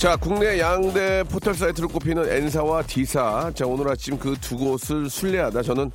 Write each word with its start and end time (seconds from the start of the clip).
자 0.00 0.16
국내 0.16 0.58
양대 0.58 1.22
포털 1.24 1.52
사이트로 1.52 1.88
꼽히는 1.88 2.26
N사와 2.26 2.84
D사 2.84 3.52
자 3.54 3.66
오늘 3.66 3.86
아침 3.86 4.18
그 4.18 4.34
두 4.40 4.56
곳을 4.56 5.10
순례하다 5.10 5.60
저는 5.60 5.90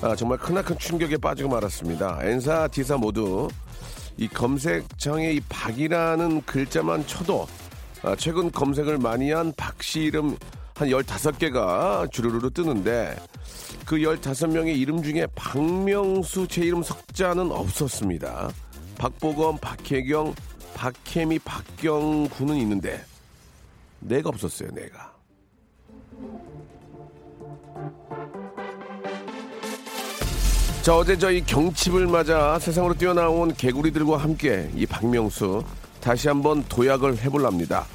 아, 0.00 0.16
정말 0.16 0.38
크나큰 0.38 0.78
충격에 0.78 1.18
빠지고 1.18 1.50
말았습니다 1.50 2.20
N사 2.22 2.68
D사 2.68 2.96
모두 2.96 3.48
이 4.16 4.26
검색창에 4.26 5.32
이 5.32 5.40
박이라는 5.50 6.40
글자만 6.46 7.06
쳐도 7.06 7.46
아, 8.02 8.16
최근 8.16 8.50
검색을 8.50 8.96
많이 8.96 9.30
한 9.32 9.52
박씨 9.54 10.00
이름 10.00 10.34
한 10.74 10.88
15개가 10.88 12.10
주르르 12.10 12.48
뜨는데 12.48 13.14
그 13.84 13.96
15명의 13.96 14.78
이름 14.78 15.02
중에 15.02 15.26
박명수 15.34 16.48
제 16.48 16.62
이름 16.62 16.82
석자는 16.82 17.52
없었습니다. 17.52 18.50
박보검, 18.96 19.58
박혜경, 19.58 20.34
박혜미, 20.74 21.38
박경구는 21.40 22.56
있는데 22.56 23.04
내가 24.02 24.28
없었어요, 24.28 24.70
내가. 24.72 25.12
자, 30.82 30.96
어제 30.96 31.16
저희 31.16 31.44
경칩을 31.44 32.08
맞아 32.08 32.58
세상으로 32.58 32.94
뛰어나온 32.94 33.54
개구리들과 33.54 34.16
함께 34.16 34.68
이 34.74 34.84
박명수 34.84 35.62
다시 36.00 36.26
한번 36.26 36.64
도약을 36.68 37.18
해볼랍니다. 37.18 37.86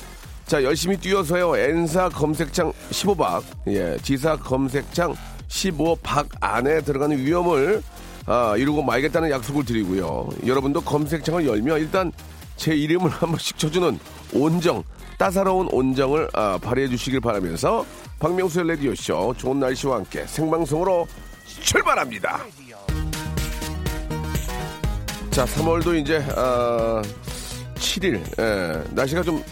자, 0.46 0.64
열심히 0.64 0.96
뛰어서요. 0.96 1.58
N사 1.58 2.08
검색창 2.08 2.72
15박, 2.92 3.44
예, 3.68 3.98
D사 4.02 4.38
검색창 4.38 5.14
15박 5.50 6.28
안에 6.40 6.82
들어가는 6.82 7.18
위험을 7.18 7.84
아, 8.26 8.56
이루고 8.58 8.84
말겠다는 8.84 9.32
약속을 9.32 9.66
드리고요. 9.66 10.30
여러분도 10.46 10.82
검색창을 10.82 11.46
열면 11.46 11.80
일단 11.80 12.12
제 12.56 12.74
이름을 12.74 13.10
한 13.20 13.30
번씩 13.30 13.58
쳐주는 13.58 14.00
온정, 14.34 14.84
따사로운 15.18 15.68
온정을 15.72 16.30
아, 16.34 16.58
발휘해 16.62 16.88
주시길 16.90 17.20
바라면서 17.22 17.86
박명수의 18.20 18.68
라디오쇼 18.70 19.36
좋은 19.38 19.60
날씨와 19.60 19.98
함께 19.98 20.26
생방송으로 20.26 21.08
출발합니다. 21.46 22.40
자, 25.32 25.46
3월도 25.46 26.00
이제 26.00 26.24
아, 26.36 27.02
7일 27.76 28.22
예, 28.40 28.84
날씨가 28.94 29.24
좀 29.24 29.44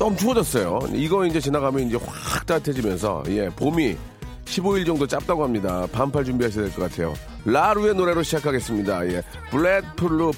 좀 0.00 0.16
추워졌어요. 0.16 0.78
이거 0.94 1.26
이제 1.26 1.38
지나가면 1.38 1.82
이제 1.86 1.98
확 2.02 2.46
따뜻해지면서 2.46 3.22
예, 3.28 3.50
봄이 3.50 3.98
15일 4.46 4.86
정도 4.86 5.06
짧다고 5.06 5.44
합니다. 5.44 5.86
반팔 5.92 6.24
준비하셔야 6.24 6.64
될 6.64 6.74
것 6.74 6.88
같아요. 6.90 7.12
라루의 7.44 7.94
노래로 7.94 8.22
시작하겠습니다. 8.22 9.06
예, 9.08 9.22
블랙 9.50 9.84
플루 9.96 10.32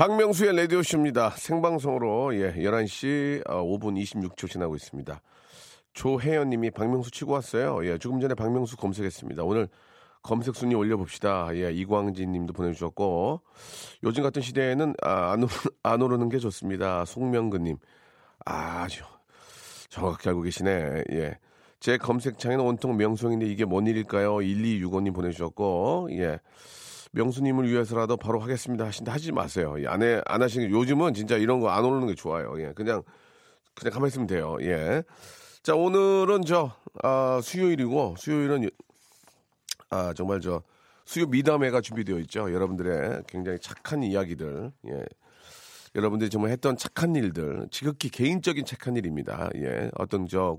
박명수의 0.00 0.56
라디오쇼입니다. 0.56 1.28
생방송으로 1.36 2.34
예, 2.34 2.54
11시 2.54 3.44
5분 3.44 4.02
26초 4.02 4.48
지나고 4.48 4.74
있습니다. 4.74 5.20
조혜연 5.92 6.48
님이 6.48 6.70
박명수 6.70 7.10
치고 7.10 7.32
왔어요. 7.32 7.84
예, 7.84 7.98
조금 7.98 8.18
전에 8.18 8.32
박명수 8.32 8.78
검색했습니다. 8.78 9.44
오늘 9.44 9.68
검색 10.22 10.56
순위 10.56 10.74
올려봅시다. 10.74 11.54
예, 11.56 11.70
이광진 11.72 12.32
님도 12.32 12.54
보내주셨고, 12.54 13.42
요즘 14.04 14.22
같은 14.22 14.40
시대에는 14.40 14.94
아, 15.02 15.32
안, 15.32 15.42
오르, 15.42 15.52
안 15.82 16.00
오르는 16.00 16.30
게 16.30 16.38
좋습니다. 16.38 17.04
송명근 17.04 17.64
님. 17.64 17.76
아주 18.46 19.04
정확히 19.90 20.30
알고 20.30 20.40
계시네. 20.40 21.04
예. 21.12 21.38
제 21.78 21.98
검색창에는 21.98 22.64
온통 22.64 22.96
명수인데 22.96 23.44
이게 23.44 23.66
뭔 23.66 23.86
일일까요? 23.86 24.36
1265님 24.36 25.12
보내주셨고, 25.12 26.08
예. 26.12 26.40
명수님을 27.12 27.68
위해서라도 27.68 28.16
바로 28.16 28.38
하겠습니다. 28.40 28.86
하신다 28.86 29.12
하지 29.12 29.32
마세요. 29.32 29.74
예, 29.78 29.86
안, 29.86 30.02
해, 30.02 30.20
안 30.26 30.42
하시는 30.42 30.68
게 30.68 30.72
요즘은 30.72 31.14
진짜 31.14 31.36
이런 31.36 31.60
거 31.60 31.68
안 31.70 31.84
오르는 31.84 32.06
게 32.06 32.14
좋아요. 32.14 32.54
예. 32.60 32.72
그냥, 32.74 33.02
그냥 33.74 33.92
가만히 33.92 34.08
있으면 34.08 34.26
돼요. 34.26 34.56
예. 34.60 35.02
자, 35.62 35.74
오늘은 35.74 36.42
저, 36.46 36.72
아, 37.02 37.40
수요일이고, 37.42 38.14
수요일은, 38.18 38.70
아, 39.90 40.12
정말 40.14 40.40
저, 40.40 40.62
수요 41.04 41.26
미담회가 41.26 41.80
준비되어 41.80 42.18
있죠. 42.20 42.52
여러분들의 42.52 43.24
굉장히 43.26 43.58
착한 43.60 44.02
이야기들, 44.02 44.70
예. 44.88 45.04
여러분들이 45.96 46.30
정말 46.30 46.52
했던 46.52 46.76
착한 46.76 47.16
일들, 47.16 47.66
지극히 47.72 48.08
개인적인 48.08 48.64
착한 48.64 48.94
일입니다. 48.96 49.50
예. 49.56 49.90
어떤 49.98 50.28
저, 50.28 50.58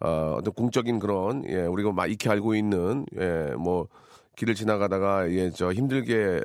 어, 0.00 0.34
어떤 0.38 0.52
공적인 0.52 0.98
그런, 0.98 1.44
예, 1.48 1.60
우리가 1.62 1.92
막 1.92 2.10
익히 2.10 2.28
알고 2.28 2.54
있는, 2.56 3.06
예, 3.18 3.54
뭐, 3.56 3.88
길을 4.36 4.54
지나가다가, 4.54 5.30
예, 5.32 5.50
저 5.50 5.72
힘들게, 5.72 6.40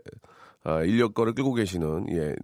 어, 0.65 0.83
인력거를 0.83 1.33
끌고 1.33 1.53
계시는, 1.53 2.07
예, 2.11 2.35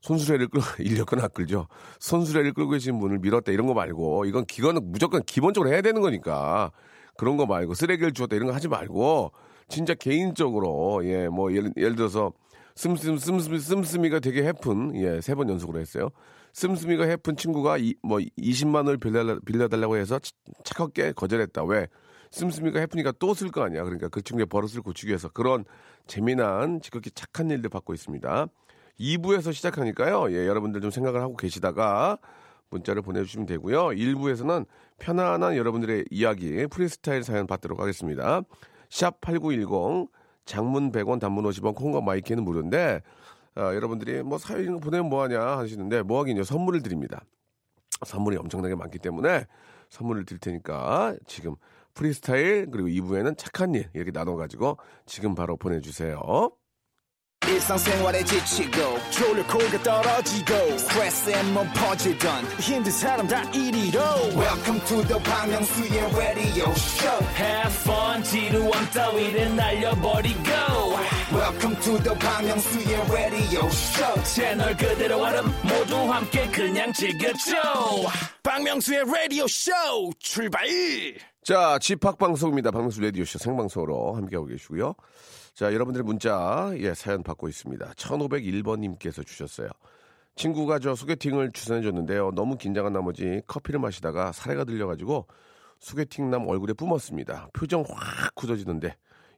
손수레를 0.00 0.48
끌고, 0.48 0.64
인력거는 0.82 1.24
안 1.24 1.30
끌죠. 1.30 1.68
손수레를 2.00 2.52
끌고 2.54 2.70
계신 2.72 2.98
분을 2.98 3.18
밀었다 3.18 3.52
이런 3.52 3.66
거 3.66 3.74
말고, 3.74 4.24
이건 4.26 4.46
기건은 4.46 4.90
무조건 4.92 5.22
기본적으로 5.24 5.70
해야 5.72 5.82
되는 5.82 6.00
거니까, 6.00 6.72
그런 7.16 7.36
거 7.36 7.46
말고, 7.46 7.74
쓰레기를 7.74 8.12
주었다 8.12 8.36
이런 8.36 8.48
거 8.48 8.54
하지 8.54 8.68
말고, 8.68 9.32
진짜 9.68 9.94
개인적으로, 9.94 11.00
예, 11.04 11.28
뭐, 11.28 11.52
예를, 11.52 11.72
예를 11.76 11.96
들어서, 11.96 12.32
씀씀, 12.74 13.18
씀씀, 13.18 13.58
씀씀이가 13.58 14.20
되게 14.20 14.44
해픈, 14.44 14.94
예, 14.96 15.20
세 15.20 15.34
번 15.34 15.48
연속으로 15.50 15.80
했어요. 15.80 16.10
씀씀이가 16.52 17.04
해픈 17.04 17.36
친구가 17.36 17.76
이, 17.78 17.94
뭐 18.02 18.18
20만 18.38 18.76
원을 18.76 18.98
빌려, 18.98 19.38
빌려달라고 19.44 19.96
해서 19.96 20.18
착하게 20.64 21.12
거절했다. 21.12 21.64
왜? 21.64 21.88
씀씀이가 22.30 22.80
해프니까 22.80 23.12
또 23.12 23.34
쓸 23.34 23.50
거 23.50 23.62
아니야. 23.62 23.84
그러니까 23.84 24.08
그 24.08 24.22
친구의 24.22 24.46
버릇을 24.46 24.82
고치기 24.82 25.08
위해서 25.08 25.28
그런 25.28 25.64
재미난 26.06 26.80
지극히 26.80 27.10
착한 27.10 27.50
일들 27.50 27.70
받고 27.70 27.94
있습니다. 27.94 28.46
2부에서 29.00 29.52
시작하니까요. 29.52 30.32
예, 30.32 30.46
여러분들 30.46 30.80
좀 30.80 30.90
생각을 30.90 31.20
하고 31.20 31.36
계시다가 31.36 32.18
문자를 32.70 33.02
보내주시면 33.02 33.46
되고요. 33.46 33.88
1부에서는 33.88 34.66
편안한 34.98 35.56
여러분들의 35.56 36.06
이야기, 36.10 36.66
프리스타일 36.66 37.22
사연 37.22 37.46
받도록 37.46 37.80
하겠습니다. 37.80 38.42
샵 38.90 39.20
8910, 39.20 40.10
장문 40.44 40.92
100원, 40.92 41.20
단문 41.20 41.44
50원, 41.44 41.74
콩과 41.74 42.00
마이케이는 42.00 42.42
무료인데, 42.42 43.02
아, 43.54 43.74
여러분들이 43.74 44.22
뭐 44.22 44.38
사연 44.38 44.80
보내면 44.80 45.08
뭐하냐 45.08 45.40
하시는데, 45.40 46.02
뭐 46.02 46.20
하긴요, 46.20 46.42
선물을 46.44 46.82
드립니다. 46.82 47.22
선물이 48.04 48.36
엄청나게 48.36 48.74
많기 48.74 48.98
때문에 48.98 49.46
선물을 49.90 50.24
드릴 50.24 50.38
테니까 50.38 51.16
지금 51.26 51.54
프리스타일 51.98 52.70
그리고 52.70 52.88
2부에는 52.88 53.36
착한 53.36 53.74
일 53.74 53.90
이렇게 53.92 54.12
나눠가지고 54.12 54.78
지금 55.04 55.34
바로 55.34 55.56
보내주세요. 55.56 56.20
일상생활에 57.46 58.24
지치고, 58.24 58.98
졸려 59.10 59.46
코가 59.46 59.82
떨어지고, 59.82 60.76
스트레스에 60.76 61.42
몸 61.54 61.66
퍼지던, 61.72 62.44
힘든 62.60 62.92
사람 62.92 63.26
다 63.26 63.42
이리로. 63.50 64.00
welcome 64.36 64.80
to 64.84 65.02
the 65.06 65.22
Bang 65.22 65.50
Myung-soo's 65.50 66.14
radio 66.18 66.70
show 66.72 67.24
Have 67.36 67.74
fun 67.82 68.22
지루함 68.22 68.90
따위를 68.90 69.56
날려버리고 69.56 70.50
welcome 71.32 71.80
to 71.80 71.98
the 72.02 72.18
Bang 72.18 72.46
Myung-soo's 72.46 73.10
radio 73.10 73.66
show 73.66 74.22
채널 74.24 74.76
그대로 74.76 75.22
얼음 75.22 75.46
모두 75.62 75.96
함께 76.12 76.46
그냥 76.50 76.92
즐겨줘 76.92 77.54
박명수의 78.42 79.04
라디오 79.06 79.46
쇼 79.46 79.72
출발. 80.18 80.66
자, 81.48 81.78
집합방송입니다. 81.78 82.70
박명수 82.70 83.00
라디오쇼 83.00 83.38
생방송으로 83.38 84.12
함께하고 84.16 84.48
계시고요. 84.48 84.92
자, 85.54 85.72
여러분들의 85.72 86.04
문자, 86.04 86.70
예, 86.76 86.92
사연 86.92 87.22
받고 87.22 87.48
있습니다. 87.48 87.92
1501번님께서 87.92 89.26
주셨어요. 89.26 89.70
친구가 90.34 90.78
저 90.78 90.94
소개팅을 90.94 91.52
추천해줬는데요. 91.52 92.32
너무 92.32 92.58
긴장한 92.58 92.92
나머지 92.92 93.40
커피를 93.46 93.80
마시다가 93.80 94.30
사례가 94.30 94.64
들려가지고 94.64 95.26
소개팅남 95.78 96.46
얼굴에 96.46 96.74
뿜었습니다. 96.74 97.48
표정 97.54 97.82
확 97.88 98.34
굳어지는데 98.34 98.94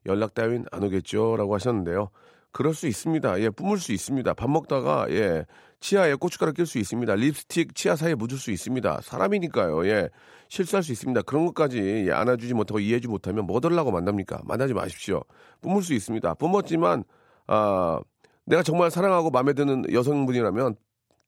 연락 0.06 0.34
따윈 0.34 0.64
안 0.72 0.82
오겠죠? 0.82 1.36
라고 1.36 1.54
하셨는데요. 1.54 2.10
그럴 2.52 2.74
수 2.74 2.86
있습니다. 2.86 3.40
예, 3.40 3.50
뿜을 3.50 3.78
수 3.78 3.92
있습니다. 3.92 4.34
밥 4.34 4.50
먹다가, 4.50 5.06
예, 5.10 5.44
치아에 5.78 6.14
고춧가루 6.14 6.52
낄 6.52 6.66
수 6.66 6.78
있습니다. 6.78 7.14
립스틱 7.14 7.74
치아 7.74 7.96
사이에 7.96 8.14
묻을 8.14 8.36
수 8.38 8.50
있습니다. 8.50 9.00
사람이니까요. 9.02 9.86
예, 9.86 10.08
실수할 10.48 10.82
수 10.82 10.92
있습니다. 10.92 11.22
그런 11.22 11.46
것까지 11.46 12.06
예, 12.08 12.12
안아주지 12.12 12.54
못하고 12.54 12.80
이해해주지 12.80 13.08
못하면 13.08 13.46
뭐 13.46 13.60
달라고 13.60 13.90
만납니까? 13.92 14.40
만나지 14.44 14.74
마십시오. 14.74 15.22
뿜을 15.60 15.82
수 15.82 15.94
있습니다. 15.94 16.34
뿜었지만, 16.34 17.04
아, 17.46 18.00
내가 18.44 18.62
정말 18.62 18.90
사랑하고 18.90 19.30
마음에 19.30 19.52
드는 19.52 19.84
여성분이라면 19.92 20.74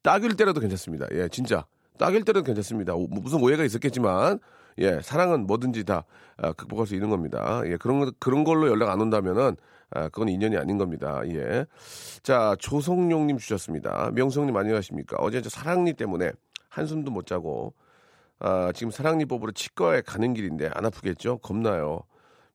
딱일 0.03 0.35
때라도 0.37 0.61
괜찮습니다. 0.61 1.07
예, 1.13 1.29
진짜. 1.29 1.65
딱일 1.99 2.25
때라도 2.25 2.45
괜찮습니다. 2.45 2.95
오- 2.95 3.07
무슨 3.07 3.41
오해가 3.41 3.65
있었겠지만, 3.65 4.41
예, 4.79 5.01
사랑은 5.03 5.47
뭐든지 5.47 5.85
다 5.85 6.05
아, 6.39 6.53
극복할 6.53 6.87
수 6.87 6.95
있는 6.95 7.11
겁니다. 7.11 7.63
예, 7.67 7.77
그런, 7.77 8.01
거- 8.01 8.13
그런 8.19 8.43
걸로 8.45 8.69
연락 8.69 8.91
안 8.91 9.01
온다면은, 9.01 9.57
아, 9.91 10.09
그건 10.09 10.29
인연이 10.29 10.57
아닌 10.57 10.79
겁니다. 10.79 11.21
예. 11.27 11.67
자, 12.23 12.57
조성용님 12.59 13.37
주셨습니다. 13.39 14.11
명성님 14.15 14.57
안녕하십니까. 14.57 15.19
어제 15.21 15.43
저 15.43 15.51
사랑니 15.51 15.93
때문에 15.93 16.33
한숨도 16.71 17.11
못 17.11 17.27
자고, 17.27 17.75
아, 18.41 18.73
지금 18.75 18.91
사랑니 18.91 19.27
뽑으러 19.27 19.53
치과에 19.53 20.01
가는 20.01 20.33
길인데 20.35 20.71
안 20.75 20.87
아프겠죠? 20.87 21.39
겁나요. 21.39 22.01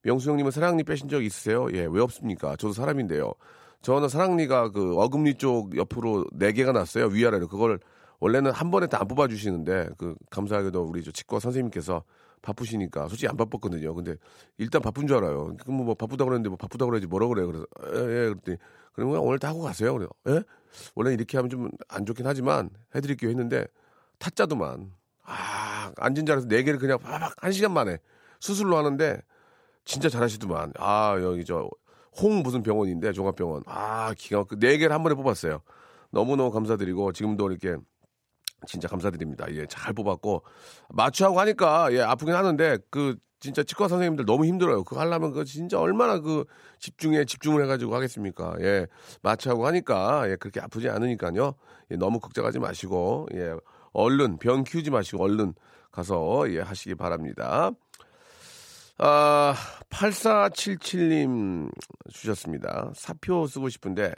명수 0.02 0.30
형님은 0.30 0.50
사랑니 0.50 0.82
빼신 0.84 1.08
적 1.08 1.24
있으세요? 1.24 1.68
예, 1.72 1.86
왜 1.90 2.00
없습니까? 2.00 2.56
저도 2.56 2.72
사람인데요. 2.72 3.32
저는 3.80 4.08
사랑니가 4.08 4.70
그 4.72 4.98
어금니 4.98 5.34
쪽 5.34 5.76
옆으로 5.76 6.24
네 6.32 6.52
개가 6.52 6.72
났어요. 6.72 7.06
위아래로. 7.06 7.46
그걸 7.48 7.78
원래는 8.20 8.50
한 8.50 8.70
번에 8.70 8.86
다 8.86 8.98
안 9.00 9.08
뽑아주시는데 9.08 9.90
그 9.98 10.14
감사하게도 10.30 10.82
우리 10.82 11.02
저 11.04 11.10
치과 11.12 11.38
선생님께서 11.38 12.02
바쁘시니까 12.42 13.08
솔직히 13.08 13.28
안 13.28 13.36
바빴거든요. 13.36 13.94
근데 13.94 14.16
일단 14.58 14.82
바쁜 14.82 15.06
줄 15.06 15.16
알아요. 15.18 15.56
그럼 15.64 15.84
뭐 15.84 15.94
바쁘다고 15.94 16.28
그랬는데 16.28 16.48
뭐 16.48 16.56
바쁘다고 16.56 16.90
그러지 16.90 17.06
뭐라 17.06 17.26
그래요. 17.28 17.46
그래서 17.46 17.66
예, 17.94 17.98
예. 17.98 18.28
그랬더니 18.28 18.58
그러면 18.92 19.18
오늘 19.20 19.38
다 19.38 19.48
하고 19.48 19.62
가세요. 19.62 19.94
그래요. 19.94 20.08
예? 20.28 20.42
원래 20.94 21.12
이렇게 21.12 21.36
하면 21.38 21.50
좀 21.50 21.70
안 21.88 22.04
좋긴 22.06 22.26
하지만 22.26 22.70
해드릴게요 22.94 23.30
했는데 23.30 23.66
타짜도만 24.18 24.92
아 25.24 25.92
앉은 25.96 26.26
자리에서 26.26 26.48
네 26.48 26.62
개를 26.62 26.78
그냥 26.78 26.98
파박 26.98 27.34
한 27.42 27.52
시간 27.52 27.72
만에 27.72 27.98
수술로 28.40 28.76
하는데 28.76 29.20
진짜 29.84 30.08
잘하시더만. 30.10 30.74
아, 30.78 31.16
여기 31.22 31.46
저, 31.46 31.66
홍 32.20 32.42
무슨 32.42 32.62
병원인데, 32.62 33.12
종합병원. 33.12 33.62
아, 33.64 34.12
기가 34.18 34.40
막히네 34.40 34.76
개를 34.76 34.92
한 34.94 35.02
번에 35.02 35.14
뽑았어요. 35.14 35.62
너무너무 36.10 36.50
감사드리고, 36.50 37.12
지금도 37.12 37.50
이렇게, 37.50 37.76
진짜 38.66 38.88
감사드립니다. 38.88 39.46
예, 39.54 39.66
잘 39.66 39.92
뽑았고, 39.92 40.42
마취하고 40.90 41.38
하니까, 41.40 41.92
예, 41.92 42.00
아프긴 42.00 42.34
하는데, 42.34 42.78
그, 42.90 43.16
진짜 43.40 43.62
치과 43.62 43.86
선생님들 43.86 44.24
너무 44.24 44.46
힘들어요. 44.46 44.82
그거 44.82 45.00
하려면 45.00 45.32
그 45.32 45.44
진짜 45.44 45.78
얼마나 45.78 46.18
그 46.18 46.44
집중에 46.80 47.24
집중을 47.24 47.62
해가지고 47.62 47.94
하겠습니까? 47.94 48.56
예, 48.60 48.86
마취하고 49.22 49.66
하니까, 49.66 50.28
예, 50.28 50.36
그렇게 50.36 50.60
아프지 50.60 50.88
않으니까요. 50.88 51.54
예, 51.92 51.96
너무 51.96 52.18
걱정하지 52.18 52.58
마시고, 52.58 53.28
예, 53.34 53.54
얼른, 53.92 54.38
변 54.38 54.64
키우지 54.64 54.90
마시고, 54.90 55.22
얼른 55.22 55.54
가서, 55.92 56.50
예, 56.50 56.60
하시기 56.60 56.96
바랍니다. 56.96 57.70
아, 59.00 59.54
8477님 59.90 61.70
주셨습니다. 62.12 62.90
사표 62.96 63.46
쓰고 63.46 63.68
싶은데 63.68 64.12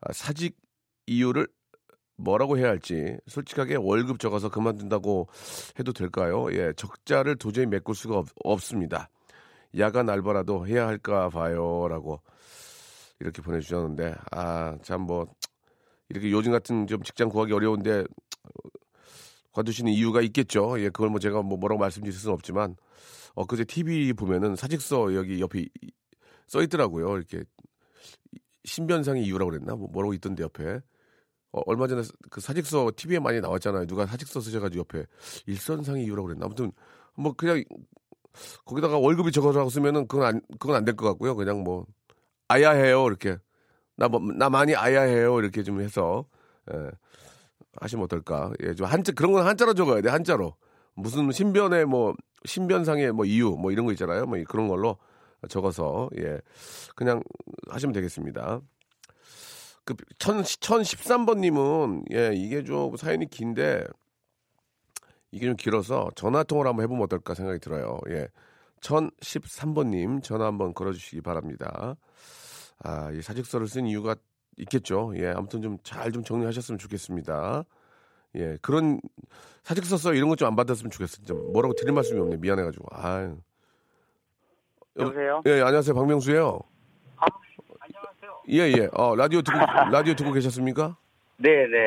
아, 0.00 0.12
사직 0.12 0.56
이유를 1.06 1.46
뭐라고 2.18 2.58
해야 2.58 2.68
할지 2.68 3.16
솔직하게 3.28 3.76
월급 3.76 4.18
적어서 4.18 4.48
그만둔다고 4.48 5.28
해도 5.78 5.92
될까요? 5.92 6.48
예, 6.52 6.72
적자를 6.76 7.36
도저히 7.36 7.66
메꿀 7.66 7.94
수가 7.94 8.22
없, 8.44 8.60
습니다 8.62 9.08
야간 9.78 10.10
알바라도 10.10 10.66
해야 10.66 10.86
할까 10.88 11.28
봐요라고 11.30 12.20
이렇게 13.20 13.40
보내주셨는데 13.42 14.14
아 14.32 14.76
참 14.82 15.02
뭐 15.06 15.26
이렇게 16.10 16.30
요즘 16.32 16.52
같은 16.52 16.86
좀 16.86 17.02
직장 17.02 17.28
구하기 17.28 17.52
어려운데 17.52 18.04
관두시는 19.52 19.92
이유가 19.92 20.22
있겠죠. 20.22 20.80
예, 20.80 20.88
그걸 20.88 21.10
뭐 21.10 21.18
제가 21.20 21.42
뭐 21.42 21.58
뭐라고 21.58 21.78
말씀드릴 21.80 22.12
수는 22.14 22.32
없지만 22.34 22.76
엊그제 23.34 23.64
TV 23.64 24.12
보면은 24.14 24.56
사직서 24.56 25.14
여기 25.14 25.40
옆에 25.40 25.60
이- 25.60 25.68
써 26.46 26.62
있더라고요. 26.62 27.16
이렇게 27.16 27.42
신변상의 28.64 29.22
이유라고 29.24 29.50
그랬나? 29.50 29.74
뭐 29.76 29.88
뭐라고 29.92 30.14
있던데 30.14 30.42
옆에. 30.42 30.80
어, 31.52 31.60
얼마 31.66 31.86
전에 31.86 32.02
그 32.30 32.40
사직서 32.40 32.92
TV에 32.96 33.18
많이 33.20 33.40
나왔잖아요. 33.40 33.86
누가 33.86 34.06
사직서 34.06 34.40
쓰셔가지고 34.40 34.80
옆에 34.80 35.06
일선상의 35.46 36.04
이유라고 36.04 36.28
그랬나? 36.28 36.46
아무튼 36.46 36.72
뭐 37.16 37.32
그냥 37.32 37.64
거기다가 38.64 38.98
월급이 38.98 39.32
적어서 39.32 39.68
쓰면은 39.68 40.06
그건 40.08 40.26
안 40.26 40.40
그건 40.58 40.76
안 40.76 40.84
될 40.84 40.94
것 40.96 41.06
같고요. 41.06 41.34
그냥 41.36 41.62
뭐 41.64 41.86
아야 42.48 42.70
해요 42.72 43.06
이렇게 43.08 43.38
나뭐나 43.96 44.50
많이 44.50 44.74
아야 44.76 45.02
해요 45.02 45.38
이렇게 45.40 45.62
좀 45.62 45.80
해서 45.80 46.24
예, 46.72 46.90
하시면 47.80 48.04
어떨까? 48.04 48.52
예, 48.62 48.74
좀 48.74 48.86
한자 48.86 49.12
그런 49.12 49.32
건 49.32 49.46
한자로 49.46 49.74
적어야 49.74 50.00
돼 50.02 50.08
한자로 50.10 50.54
무슨 50.94 51.30
신변의 51.32 51.86
뭐 51.86 52.14
신변상의 52.44 53.12
뭐 53.12 53.24
이유 53.24 53.50
뭐 53.58 53.72
이런 53.72 53.86
거 53.86 53.92
있잖아요. 53.92 54.26
뭐 54.26 54.38
그런 54.48 54.68
걸로 54.68 54.98
적어서 55.48 56.08
예 56.18 56.40
그냥 56.94 57.22
하시면 57.68 57.92
되겠습니다. 57.94 58.60
그 59.88 59.94
1013번님은 60.18 62.12
예 62.12 62.32
이게 62.34 62.62
좀 62.62 62.94
사연이 62.98 63.28
긴데 63.28 63.84
이게 65.30 65.46
좀 65.46 65.56
길어서 65.56 66.10
전화 66.14 66.42
통화를 66.42 66.68
한번 66.68 66.82
해보면 66.84 67.04
어떨까 67.04 67.32
생각이 67.34 67.58
들어요. 67.60 67.98
예 68.10 68.28
1013번님 68.80 70.22
전화 70.22 70.44
한번 70.46 70.74
걸어주시기 70.74 71.22
바랍니다. 71.22 71.96
아, 72.84 73.10
이 73.12 73.22
사직서를 73.22 73.66
쓴 73.66 73.86
이유가 73.86 74.14
있겠죠. 74.58 75.12
예, 75.16 75.28
아무튼 75.28 75.62
좀 75.62 75.78
잘좀 75.82 76.22
정리하셨으면 76.24 76.78
좋겠습니다. 76.78 77.64
예, 78.36 78.58
그런 78.60 79.00
사직서 79.64 79.96
써 79.96 80.12
이런 80.14 80.28
것 80.28 80.36
좀 80.36 80.46
안 80.48 80.54
받았으면 80.56 80.90
좋겠어요. 80.90 81.24
진짜 81.24 81.34
뭐라고 81.34 81.74
드릴 81.74 81.92
말씀이 81.92 82.20
없네. 82.20 82.36
미안해가지고. 82.36 82.86
아. 82.92 83.34
여보세요? 84.98 85.42
예, 85.46 85.60
안녕하세요. 85.62 85.94
박명수예요. 85.94 86.60
예, 88.50 88.60
예. 88.72 88.88
어, 88.94 89.14
라디오 89.16 89.42
듣고 89.42 89.58
라디오 89.92 90.14
듣고 90.14 90.32
계셨습니까? 90.32 90.96
네 91.36 91.50
네. 91.70 91.78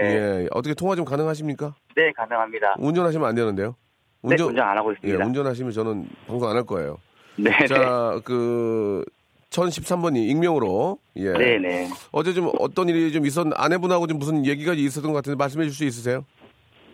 예. 0.44 0.48
어떻게 0.52 0.74
통화 0.74 0.96
좀 0.96 1.04
가능하십니까? 1.06 1.76
네, 1.96 2.12
가능합니다. 2.16 2.76
운전하시면 2.80 3.28
안 3.28 3.36
되는데요. 3.36 3.76
네, 4.24 4.36
운전 4.40 4.60
안 4.60 4.78
하고 4.78 4.92
예, 4.92 4.94
있습니다. 4.94 5.26
운전하시면 5.26 5.72
저는 5.72 6.08
방송 6.28 6.50
안 6.50 6.56
할 6.56 6.64
거예요. 6.66 6.98
네. 7.38 7.50
자, 7.68 8.20
그 8.24 9.04
1013번이 9.50 10.18
익명으로 10.30 11.00
예. 11.18 11.34
네, 11.34 11.58
네. 11.58 11.88
어제 12.12 12.32
좀 12.34 12.52
어떤 12.60 12.88
일이 12.90 13.12
좀 13.12 13.26
있었 13.26 13.48
아내분하고 13.56 14.08
좀 14.08 14.20
무슨 14.20 14.46
얘기가 14.46 14.74
있었던 14.74 15.12
것 15.12 15.18
같은데 15.18 15.36
말씀해 15.38 15.66
줄 15.66 15.74
수 15.74 15.84
있으세요? 15.84 16.24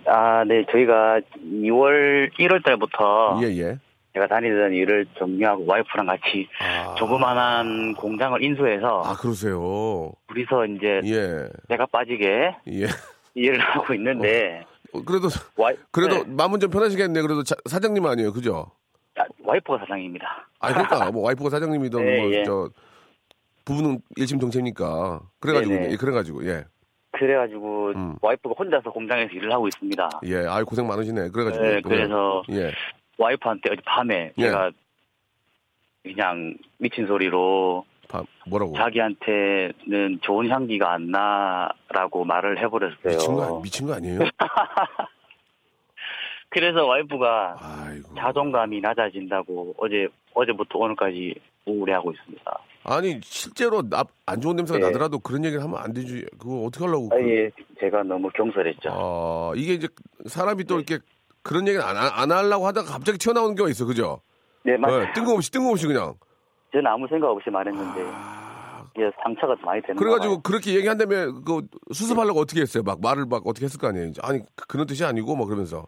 아, 0.05 0.43
네. 0.45 0.65
저희가 0.71 1.19
2월 1.43 2.31
1월 2.39 2.63
달부터 2.63 3.39
예, 3.43 3.47
예. 3.57 3.77
제가 4.17 4.25
다니던 4.27 4.73
일을 4.73 5.05
정리하고 5.17 5.65
와이프랑 5.67 6.07
같이 6.07 6.47
아. 6.59 6.95
조그만한 6.95 7.93
공장을 7.93 8.41
인수해서 8.43 9.03
아, 9.05 9.13
그러세요. 9.15 10.11
둘이서 10.27 10.65
이제 10.65 11.01
예. 11.05 11.47
제가 11.69 11.85
빠지게 11.91 12.55
예. 12.67 12.87
일을 13.35 13.59
하고 13.59 13.93
있는데 13.93 14.65
어, 14.93 15.01
그래도 15.03 15.27
와이, 15.55 15.75
그래도 15.91 16.23
네. 16.23 16.33
마음은 16.33 16.59
좀 16.59 16.71
편하시겠네. 16.71 17.21
그래도 17.21 17.43
자- 17.43 17.55
사장님 17.69 18.03
아니에요. 18.03 18.33
그죠? 18.33 18.71
아, 19.17 19.23
와이프가 19.43 19.79
사장입니다. 19.79 20.47
아, 20.59 20.69
그러니까 20.73 21.11
뭐 21.11 21.23
와이프가 21.25 21.51
사장님이든 21.51 21.99
네, 22.03 22.21
뭐 22.21 22.31
예. 22.33 22.43
저 22.43 22.69
부부는 23.65 23.99
일심동체니까. 24.15 25.21
그래 25.39 25.53
가지고 25.53 25.73
네네. 25.75 25.91
예, 25.91 25.95
그래 25.97 26.11
가지고 26.11 26.43
예. 26.47 26.63
그래가지고 27.11 27.87
음. 27.95 28.15
와이프가 28.21 28.55
혼자서 28.57 28.91
공장에서 28.91 29.31
일을 29.33 29.51
하고 29.51 29.67
있습니다. 29.67 30.09
예. 30.25 30.45
아이 30.47 30.63
고생 30.63 30.87
많으시네. 30.87 31.29
그래 31.29 31.43
가지고. 31.45 31.63
네, 31.63 31.81
그래서 31.81 32.41
예. 32.51 32.71
와이프한테 33.17 33.69
어제 33.71 33.81
밤에 33.85 34.31
예. 34.37 34.41
제가 34.41 34.71
그냥 36.03 36.55
미친 36.77 37.07
소리로 37.07 37.85
바- 38.07 38.23
뭐라고? 38.47 38.73
자기한테는 38.77 40.19
좋은 40.21 40.47
향기가 40.49 40.93
안 40.93 41.07
나라고 41.11 42.23
말을 42.23 42.59
해버렸어요. 42.59 42.97
미친 43.03 43.33
거 43.35 43.43
아니- 43.45 43.61
미친 43.63 43.87
거 43.87 43.93
아니에요? 43.95 44.19
그래서 46.49 46.85
와이프가 46.85 47.57
아이고. 47.59 48.15
자존감이 48.17 48.79
낮아진다고 48.79 49.75
어제 49.77 50.07
어제부터 50.33 50.79
오늘까지 50.79 51.35
우울해하고 51.65 52.13
있습니다. 52.13 52.59
아니 52.85 53.19
실제로 53.21 53.81
나, 53.81 54.05
안 54.25 54.39
좋은 54.39 54.55
냄새가 54.55 54.79
네. 54.79 54.85
나더라도 54.85 55.19
그런 55.19 55.43
얘기를 55.43 55.61
하면 55.61 55.77
안 55.77 55.91
되지. 55.91 56.25
그거 56.39 56.61
어떻게 56.63 56.85
하려고? 56.85 57.09
그- 57.09 57.15
아예 57.17 57.51
제가 57.81 58.03
너무 58.03 58.29
경솔했죠. 58.29 58.89
아, 58.89 59.51
이게 59.57 59.73
이제 59.73 59.89
사람이 60.25 60.63
또 60.63 60.75
네. 60.77 60.85
이렇게 60.87 61.03
그런 61.47 61.67
얘기를 61.67 61.83
안, 61.85 61.95
안 61.97 62.31
하려고 62.31 62.67
하다가 62.67 62.91
갑자기 62.91 63.17
튀어나오는 63.17 63.55
경우가 63.55 63.71
있어. 63.71 63.85
그죠? 63.85 64.21
네, 64.63 64.75
맞아요. 64.77 64.99
네, 65.05 65.13
뜬금없이 65.13 65.49
뜬금없이 65.49 65.87
그냥. 65.87 66.13
저는 66.73 66.85
아무 66.87 67.07
생각 67.07 67.29
없이 67.29 67.49
말했는데 67.49 68.01
아, 68.13 68.83
이게 68.95 69.09
상처가 69.23 69.55
많이 69.63 69.81
되는 69.81 69.95
그래가지고 69.95 70.41
그렇게 70.41 70.75
얘기한다면 70.75 71.45
그 71.45 71.61
수습하려고 71.93 72.41
어떻게 72.41 72.59
했어요? 72.61 72.83
막 72.83 72.99
말을 73.01 73.25
막 73.25 73.47
어떻게 73.47 73.65
했을 73.65 73.79
거 73.79 73.87
아니에요? 73.87 74.11
아니 74.21 74.39
그- 74.55 74.67
그런 74.67 74.85
뜻이 74.85 75.05
아니고 75.05 75.35
뭐 75.37 75.45
그러면서 75.45 75.87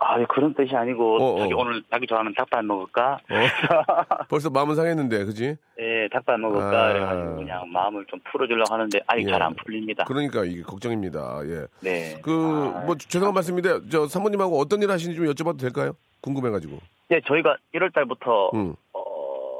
아 0.00 0.24
그런 0.26 0.54
뜻이 0.54 0.74
아니고 0.76 1.16
어, 1.16 1.34
어. 1.34 1.38
자기 1.40 1.54
오늘 1.54 1.82
자기 1.90 2.06
좋아하는 2.06 2.32
닭발 2.36 2.62
먹을까? 2.62 3.14
어? 3.14 3.34
벌써 4.30 4.48
마음은 4.48 4.76
상했는데, 4.76 5.24
그지? 5.24 5.56
예, 5.80 6.08
닭발 6.12 6.38
먹을까? 6.38 6.86
아. 6.88 6.92
그래가지고 6.92 7.36
그냥 7.36 7.72
마음을 7.72 8.04
좀 8.06 8.20
풀어주려고 8.30 8.72
하는데 8.72 9.00
아직 9.08 9.26
예. 9.26 9.30
잘안 9.30 9.54
풀립니다. 9.56 10.04
그러니까 10.04 10.44
이게 10.44 10.62
걱정입니다. 10.62 11.40
예. 11.46 11.66
네. 11.80 12.20
그 12.22 12.72
아, 12.76 12.84
뭐 12.86 12.96
죄송한 12.96 13.34
말씀인데 13.34 13.88
저 13.90 14.06
사모님하고 14.06 14.58
어떤 14.58 14.80
일 14.82 14.90
하시는지 14.90 15.16
좀 15.16 15.26
여쭤봐도 15.26 15.58
될까요? 15.60 15.92
궁금해가지고. 16.20 16.78
네, 17.10 17.20
저희가 17.26 17.56
1월 17.74 17.92
달부터 17.92 18.50
응. 18.54 18.76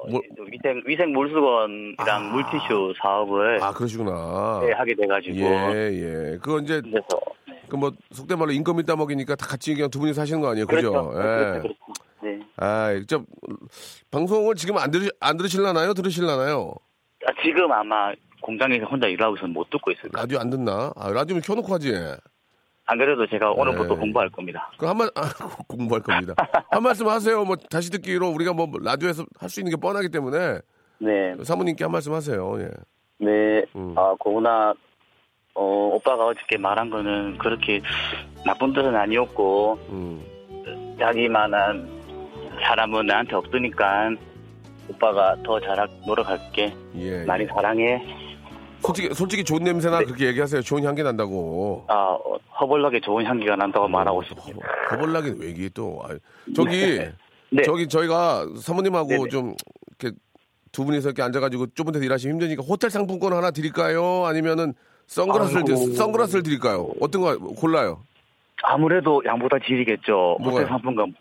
어, 0.00 0.09
뭐- 0.11 0.21
위생 0.50 0.83
위생 0.87 1.12
물수건이랑 1.12 2.33
물티슈 2.33 2.95
사업을 3.02 3.62
아, 3.62 3.73
그러시구나. 3.73 4.61
네, 4.64 4.73
하게 4.73 4.95
돼가지고 4.95 5.37
예, 5.37 5.73
예. 5.93 6.38
그거 6.38 6.59
이제, 6.61 6.81
그래서 6.81 7.07
그 7.69 7.76
뭐, 7.76 7.90
속된 8.12 8.38
말로 8.38 8.52
인건비 8.52 8.85
따먹이니까 8.85 9.35
다 9.35 9.47
같이 9.47 9.75
그냥 9.75 9.90
두 9.90 9.99
분이 9.99 10.14
사시는 10.14 10.40
거 10.40 10.50
아니에요? 10.50 10.67
그죠? 10.67 10.90
그렇죠. 10.93 11.19
예. 11.19 11.23
그렇죠. 11.23 11.62
그렇죠. 11.62 11.75
네. 12.23 12.40
아, 12.57 13.00
저, 13.09 13.23
방송을 14.11 14.55
지금 14.55 14.78
안 14.78 14.90
들으, 14.90 15.09
안 15.21 15.37
들으실라나요? 15.37 15.95
들으실라나요? 15.95 16.75
아, 17.26 17.33
지금 17.45 17.71
아마 17.73 18.12
공장에서 18.40 18.87
혼자 18.87 19.07
일하고 19.09 19.37
있어서 19.37 19.49
못 19.49 19.69
듣고 19.71 19.90
있어요. 19.90 20.11
라디오 20.12 20.38
안 20.38 20.49
듣나? 20.50 20.93
아, 20.97 21.11
라디오는 21.11 21.43
켜놓고 21.43 21.73
하지. 21.75 21.93
안 22.90 22.97
그래도 22.97 23.26
제가 23.26 23.52
오늘부터 23.52 23.95
네. 23.95 24.00
공부할 24.00 24.30
겁니다. 24.30 24.71
그한 24.78 24.97
말, 24.97 25.11
아, 25.14 25.21
공부할 25.68 26.02
겁니다. 26.02 26.35
한 26.71 26.83
말씀 26.83 27.07
하세요. 27.07 27.45
뭐, 27.45 27.54
다시 27.57 27.90
듣기로 27.90 28.28
우리가 28.30 28.54
뭐, 28.54 28.66
라디오에서 28.83 29.26
할 29.38 29.50
수 29.50 29.61
있는 29.61 29.71
게 29.71 29.76
뻔하기 29.76 30.09
때문에 30.09 30.61
네, 30.99 31.35
사모님께 31.45 31.85
한 31.85 31.92
말씀 31.92 32.14
하세요. 32.14 32.57
예. 32.61 32.71
네. 33.18 33.62
음. 33.76 33.92
아, 33.97 34.14
고은아, 34.18 34.73
어, 35.54 35.62
오빠가 35.92 36.26
어저께 36.28 36.57
말한 36.57 36.88
거는 36.88 37.37
그렇게 37.37 37.83
나쁜 38.47 38.73
뜻은 38.73 38.97
아니었고, 38.97 39.78
음. 39.90 40.25
자기만한 40.99 41.88
사람은 42.62 43.07
나한테 43.07 43.37
없으니까 43.37 44.11
오빠가 44.88 45.37
더 45.45 45.61
잘하 45.61 45.87
노력할게. 46.07 46.73
예. 46.97 47.25
많이 47.26 47.45
예. 47.45 47.49
사랑해. 47.49 48.02
솔직히, 48.82 49.14
솔직히 49.14 49.44
좋은 49.44 49.62
냄새나 49.64 49.99
네. 50.00 50.04
그렇게 50.04 50.26
얘기하세요. 50.26 50.62
좋은 50.62 50.85
향기 50.85 51.02
난다고. 51.02 51.85
아, 51.88 51.94
어, 51.94 52.38
허벌나게 52.61 53.00
좋은 53.00 53.25
향기가 53.25 53.56
난다고 53.56 53.88
말하고 53.88 54.23
싶습니다. 54.25 54.66
거벌나긴 54.88 55.37
왜 55.40 55.49
얘기 55.49 55.68
또. 55.70 56.00
아, 56.04 56.08
저기, 56.54 56.99
네. 57.50 57.62
저기 57.64 57.88
저희가 57.88 58.47
사모님하고 58.61 59.08
네네. 59.08 59.28
좀 59.28 59.54
이렇게 59.99 60.16
두 60.73 60.85
분이서 60.85 61.08
이렇게 61.08 61.23
앉아가지고 61.23 61.68
좁은 61.75 61.92
데서 61.92 62.04
일하시면 62.04 62.35
힘드니까 62.35 62.62
호텔 62.62 62.90
상품권 62.90 63.32
하나 63.32 63.50
드릴까요? 63.50 64.25
아니면은 64.26 64.75
선글라스를 65.06 65.62
아이고. 65.68 65.75
드- 65.87 65.94
선글라스를 65.94 66.42
드릴까요? 66.42 66.90
어떤 67.00 67.23
거 67.23 67.37
골라요? 67.38 68.02
아무래도 68.62 69.23
양보다 69.25 69.56
질이겠죠. 69.66 70.38
호텔 70.42 70.66
상품권 70.66 71.14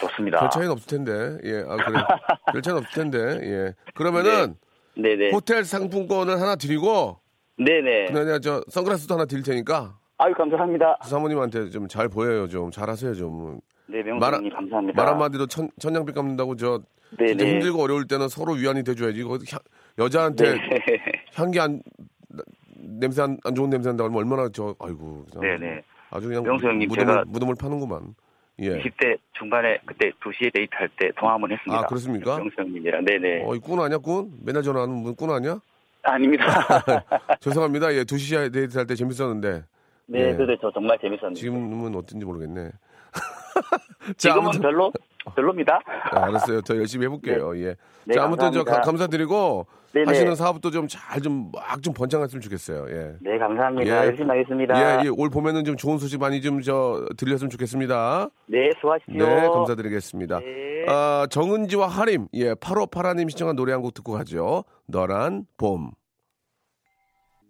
좋습니다. 0.00 0.40
별 0.40 0.50
차이는 0.50 0.70
없을 0.72 0.86
텐데. 0.86 1.38
예, 1.44 1.64
아 1.68 1.76
그래. 1.76 2.00
별 2.52 2.62
차이는 2.62 2.82
없을 2.82 3.02
텐데. 3.02 3.18
예. 3.42 3.74
그러면은 3.94 4.46
네 4.48 4.54
네. 4.96 5.30
호텔 5.30 5.64
상품권을 5.64 6.40
하나 6.40 6.56
드리고 6.56 7.18
네네. 7.58 8.06
그냥 8.12 8.40
저 8.40 8.62
선글라스도 8.68 9.14
하나 9.14 9.24
드릴 9.24 9.42
테니까 9.42 9.98
아유, 10.18 10.32
감사합니다. 10.34 10.98
사모님한테 11.04 11.70
좀 11.70 11.88
잘 11.88 12.08
보여요. 12.08 12.46
좀 12.48 12.70
잘하세요. 12.70 13.14
좀. 13.14 13.60
네, 13.86 14.02
명수님 14.02 14.50
감사합니다. 14.52 15.02
말 15.02 15.12
한마디로 15.12 15.46
천, 15.46 15.68
천냥비 15.80 16.12
깎는다고 16.12 16.56
저 16.56 16.80
네네. 17.18 17.28
진짜 17.30 17.46
힘들고 17.46 17.82
어려울 17.82 18.06
때는 18.06 18.28
서로 18.28 18.52
위안이 18.52 18.84
돼줘야지. 18.84 19.18
이거 19.20 19.34
향- 19.50 19.60
여자한테 19.98 20.52
네. 20.52 20.58
향기 21.34 21.58
안 21.58 21.82
나- 22.28 22.42
냄새 22.76 23.22
안, 23.22 23.36
안 23.44 23.54
좋은 23.54 23.68
냄새 23.70 23.88
난다고 23.88 24.08
하면 24.10 24.18
얼마나 24.22 24.48
저 24.52 24.74
아이고 24.78 25.24
네네. 25.40 25.82
아주 26.10 26.28
그냥 26.28 26.42
명수 26.44 26.66
형님, 26.66 26.88
무덤을, 26.88 27.14
제가- 27.14 27.24
무덤을 27.28 27.54
파는구만. 27.60 28.14
예. 28.60 28.78
20대 28.82 29.16
중반에 29.38 29.78
그때 29.86 30.10
2시에 30.22 30.52
데이트할 30.52 30.88
때 30.98 31.10
통화 31.18 31.34
한번 31.34 31.50
했습니다. 31.52 31.80
아, 31.82 31.86
그렇습니까? 31.86 32.36
명수 32.36 32.54
형님이랑. 32.58 33.04
네네. 33.04 33.44
어, 33.44 33.54
이 33.54 33.58
꾼 33.60 33.80
아니야 33.80 33.98
꾼? 33.98 34.30
맨날 34.44 34.62
전화하는 34.62 35.02
분꾼 35.02 35.30
아니야? 35.30 35.58
아닙니다. 36.02 36.44
죄송합니다. 37.40 37.92
예, 37.94 38.04
두 38.04 38.16
시에 38.18 38.48
데이트 38.50 38.76
할 38.76 38.86
때 38.86 38.94
재밌었는데 38.94 39.64
네, 40.06 40.28
예. 40.30 40.34
그래도 40.34 40.56
저 40.60 40.70
정말 40.72 40.98
재밌었는데. 41.00 41.38
지금은 41.40 41.94
어떤지 41.94 42.24
모르겠네. 42.24 42.70
자, 43.12 44.12
지금은 44.16 44.44
아무튼 44.44 44.60
별로 44.62 44.92
별로입니다. 45.36 45.80
아, 46.12 46.24
알았어요. 46.26 46.62
더 46.62 46.76
열심히 46.76 47.04
해볼게요. 47.06 47.56
예. 47.58 47.76
네, 48.04 48.14
자, 48.14 48.24
아무튼 48.24 48.52
저 48.52 48.64
가- 48.64 48.80
감사합니다. 48.80 48.90
감사드리고 48.90 49.66
네네. 49.92 50.04
하시는 50.06 50.34
사업도 50.36 50.70
좀 50.70 50.86
잘 50.88 51.20
좀막좀 51.20 51.92
번창했으면 51.94 52.40
좋겠어요. 52.40 52.86
예. 52.90 53.16
네, 53.20 53.38
감사합니다. 53.38 53.84
예. 53.86 54.06
열심히 54.06 54.28
하겠습니다. 54.28 55.00
예, 55.02 55.04
예, 55.04 55.08
올 55.08 55.28
봄에는 55.30 55.64
좀 55.64 55.76
좋은 55.76 55.98
소식 55.98 56.18
많이 56.20 56.40
좀 56.40 56.62
저 56.62 57.04
들렸으면 57.18 57.50
좋겠습니다. 57.50 58.28
네, 58.46 58.70
수고하십시오. 58.80 59.18
네, 59.26 59.48
감사드리겠습니다. 59.48 60.38
네. 60.40 60.86
아, 60.88 61.26
정은지와 61.30 61.88
하림, 61.88 62.28
예, 62.32 62.54
8582님 62.54 63.28
신청한 63.30 63.56
노래 63.56 63.72
한 63.72 63.82
곡 63.82 63.92
듣고 63.94 64.12
가죠. 64.12 64.64
너란 64.86 65.44
봄. 65.58 65.90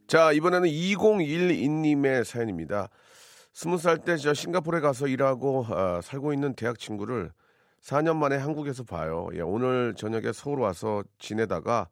자, 0.08 0.32
이번에는 0.32 0.68
2012님의 0.68 2.24
사연입니다. 2.24 2.88
스무 3.60 3.76
살 3.76 3.98
때 3.98 4.16
저 4.16 4.32
싱가포르에 4.32 4.80
가서 4.80 5.06
일하고 5.06 5.66
아, 5.68 6.00
살고 6.02 6.32
있는 6.32 6.54
대학 6.54 6.78
친구를 6.78 7.30
4년 7.82 8.16
만에 8.16 8.36
한국에서 8.36 8.84
봐요. 8.84 9.28
예, 9.34 9.40
오늘 9.42 9.94
저녁에 9.94 10.32
서울 10.32 10.60
와서 10.60 11.02
지내다가 11.18 11.88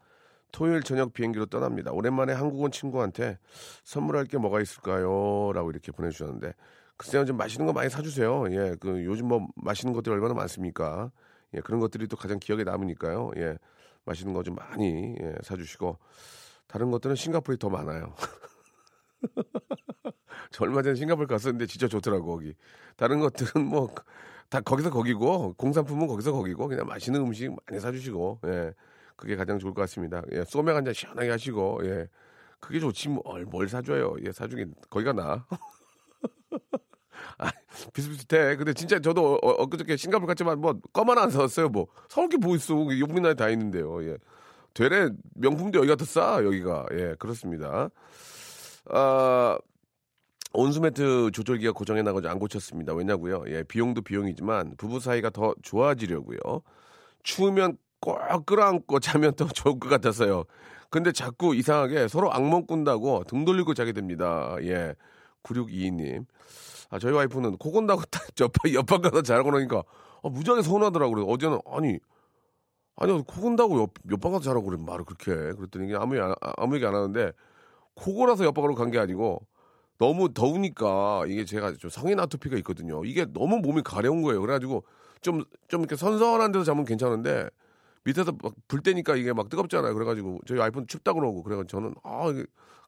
토요일 0.50 0.82
저녁 0.82 1.12
비행기로 1.12 1.44
떠납니다. 1.44 1.92
오랜만에 1.92 2.32
한국 2.32 2.62
온 2.62 2.70
친구한테 2.70 3.38
선물할 3.84 4.24
게 4.24 4.38
뭐가 4.38 4.62
있을까요? 4.62 5.52
라고 5.52 5.68
이렇게 5.70 5.92
보내주셨는데 5.92 6.54
글쎄요, 6.96 7.26
좀 7.26 7.36
맛있는 7.36 7.66
거 7.66 7.74
많이 7.74 7.90
사주세요. 7.90 8.46
예, 8.50 8.74
그 8.80 9.04
요즘 9.04 9.28
뭐 9.28 9.46
맛있는 9.56 9.92
것들이 9.92 10.14
얼마나 10.14 10.32
많습니까? 10.32 11.10
예, 11.52 11.60
그런 11.60 11.80
것들이 11.80 12.08
또 12.08 12.16
가장 12.16 12.38
기억에 12.38 12.64
남으니까요. 12.64 13.32
예, 13.36 13.58
맛있는 14.06 14.32
거 14.32 14.42
좀 14.42 14.54
많이 14.54 15.16
예, 15.20 15.34
사주시고 15.42 15.98
다른 16.66 16.90
것들은 16.90 17.14
싱가포르이 17.14 17.58
더 17.58 17.68
많아요. 17.68 18.14
저 20.50 20.64
얼마 20.64 20.82
전에 20.82 20.94
싱가포르 20.94 21.26
갔었는데 21.26 21.66
진짜 21.66 21.88
좋더라고 21.88 22.26
거기. 22.26 22.54
다른 22.96 23.20
것들은 23.20 23.64
뭐 23.66 23.88
다 24.50 24.60
거기서 24.62 24.88
거기고 24.90 25.54
공산품은 25.58 26.06
거기서 26.06 26.32
거기고 26.32 26.68
그냥 26.68 26.86
맛있는 26.86 27.20
음식 27.20 27.54
많이 27.66 27.80
사주시고 27.80 28.40
예, 28.46 28.72
그게 29.14 29.36
가장 29.36 29.58
좋을 29.58 29.74
것 29.74 29.82
같습니다. 29.82 30.22
예, 30.32 30.42
소맥 30.44 30.74
한 30.74 30.84
잔 30.86 30.94
시원하게 30.94 31.28
하시고 31.30 31.80
예, 31.84 32.08
그게 32.58 32.80
좋지 32.80 33.10
뭘, 33.10 33.44
뭘 33.44 33.68
사줘요. 33.68 34.16
예, 34.24 34.32
사주긴 34.32 34.74
거기가 34.88 35.12
나. 35.12 35.46
아, 37.38 37.50
비슷비슷해. 37.92 38.56
근데 38.56 38.72
진짜 38.72 38.98
저도 38.98 39.34
어, 39.42 39.50
엊그저께 39.62 39.96
싱가포르 39.96 40.26
갔지만 40.28 40.60
뭐 40.60 40.74
껌 40.92 41.10
하나 41.10 41.22
안 41.24 41.30
사왔어요. 41.30 41.68
뭐 41.68 41.86
서울 42.08 42.28
게뭐 42.28 42.56
있어. 42.56 42.74
우리나라에 42.74 43.34
다 43.34 43.48
있는데요. 43.50 44.02
예. 44.04 44.16
되레 44.74 45.10
명품도 45.34 45.78
여기가 45.80 45.96
더 45.96 46.04
싸. 46.04 46.42
여기가. 46.44 46.86
예, 46.92 47.14
그렇습니다. 47.18 47.90
아, 48.90 49.58
온수매트 50.52 51.30
조절기가 51.32 51.72
고장이 51.72 52.02
나가지고 52.02 52.30
안 52.30 52.38
고쳤습니다. 52.38 52.94
왜냐고요? 52.94 53.44
예, 53.48 53.62
비용도 53.64 54.02
비용이지만 54.02 54.74
부부 54.76 55.00
사이가 55.00 55.30
더 55.30 55.54
좋아지려고요. 55.62 56.38
추우면 57.22 57.76
꼭 58.00 58.18
끌어안고 58.46 59.00
자면 59.00 59.34
더 59.34 59.46
좋을 59.46 59.78
것 59.78 59.88
같아서요. 59.88 60.44
근데 60.90 61.12
자꾸 61.12 61.54
이상하게 61.54 62.08
서로 62.08 62.32
악몽 62.32 62.66
꾼다고 62.66 63.24
등 63.24 63.44
돌리고 63.44 63.74
자게 63.74 63.92
됩니다. 63.92 64.56
예. 64.62 64.94
9622님. 65.42 66.24
아, 66.90 66.98
저희 66.98 67.12
와이프는 67.12 67.58
코 67.58 67.70
곤다고 67.70 68.02
딱 68.10 68.22
옆, 68.40 68.52
옆방 68.72 69.02
가서 69.02 69.22
자라고 69.22 69.50
나니까 69.50 69.82
아, 70.22 70.28
무지하게 70.28 70.62
서운하더라고요. 70.62 71.24
어제는 71.26 71.60
아니 71.66 71.98
아니 72.96 73.12
코 73.24 73.42
곤다고 73.42 73.80
옆, 73.82 73.90
옆방 74.10 74.32
가서 74.32 74.44
자라고 74.44 74.66
그래 74.66 74.78
말을 74.80 75.04
그렇게 75.04 75.30
해. 75.30 75.52
그랬더니 75.52 75.94
아무 75.94 76.14
얘기 76.16 76.24
안, 76.24 76.34
아무 76.56 76.74
얘기 76.76 76.86
안 76.86 76.94
하는데 76.94 77.32
코 77.94 78.14
골아서 78.14 78.44
옆방으로 78.44 78.74
간 78.74 78.90
게 78.90 78.98
아니고 78.98 79.46
너무 79.98 80.32
더우니까 80.32 81.24
이게 81.28 81.44
제가 81.44 81.74
좀 81.74 81.90
성인 81.90 82.20
아토피가 82.20 82.56
있거든요. 82.58 83.04
이게 83.04 83.24
너무 83.26 83.58
몸이 83.58 83.82
가려운 83.82 84.22
거예요. 84.22 84.40
그래가지고 84.40 84.84
좀, 85.20 85.44
좀 85.68 85.80
이렇게 85.80 85.96
선선한 85.96 86.52
데서 86.52 86.64
자면 86.64 86.84
괜찮은데 86.84 87.48
밑에서 88.04 88.32
막 88.32 88.52
불 88.68 88.80
때니까 88.82 89.16
이게 89.16 89.32
막 89.32 89.48
뜨겁잖아요. 89.48 89.94
그래가지고 89.94 90.40
저희 90.46 90.58
와이프는 90.58 90.86
춥다 90.86 91.12
그러고 91.14 91.42
그래가지고 91.42 91.68
저는 91.68 91.94
아, 92.04 92.26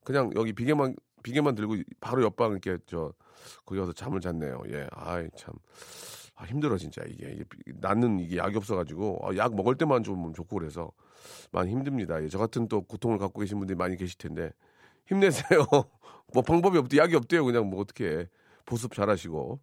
그냥 0.04 0.30
여기 0.36 0.52
비계만, 0.52 0.94
비계만 1.22 1.54
들고 1.54 1.76
바로 2.00 2.22
옆방 2.22 2.52
이렇게 2.52 2.78
저 2.86 3.12
거기 3.66 3.80
가서 3.80 3.92
잠을 3.92 4.20
잤네요. 4.20 4.62
예. 4.70 4.86
아이, 4.92 5.28
참. 5.36 5.54
아, 6.36 6.44
힘들어, 6.44 6.76
진짜. 6.78 7.02
이게. 7.06 7.32
이게 7.32 7.44
낫는 7.80 8.20
이게 8.20 8.38
약이 8.38 8.56
없어가지고 8.56 9.20
아, 9.24 9.36
약 9.36 9.54
먹을 9.54 9.74
때만 9.76 10.02
좀 10.04 10.32
좋고 10.32 10.58
그래서 10.58 10.90
많이 11.50 11.70
힘듭니다. 11.70 12.22
예, 12.22 12.28
저 12.28 12.38
같은 12.38 12.68
또 12.68 12.82
고통을 12.82 13.18
갖고 13.18 13.40
계신 13.40 13.58
분들이 13.58 13.76
많이 13.76 13.96
계실 13.96 14.16
텐데 14.18 14.52
힘내세요. 15.06 15.66
뭐 16.32 16.42
방법이 16.42 16.78
없대, 16.78 16.98
약이 16.98 17.14
없대요. 17.16 17.44
그냥 17.44 17.68
뭐 17.68 17.80
어떻게 17.80 18.08
해. 18.08 18.28
보습 18.66 18.94
잘 18.94 19.10
하시고. 19.10 19.60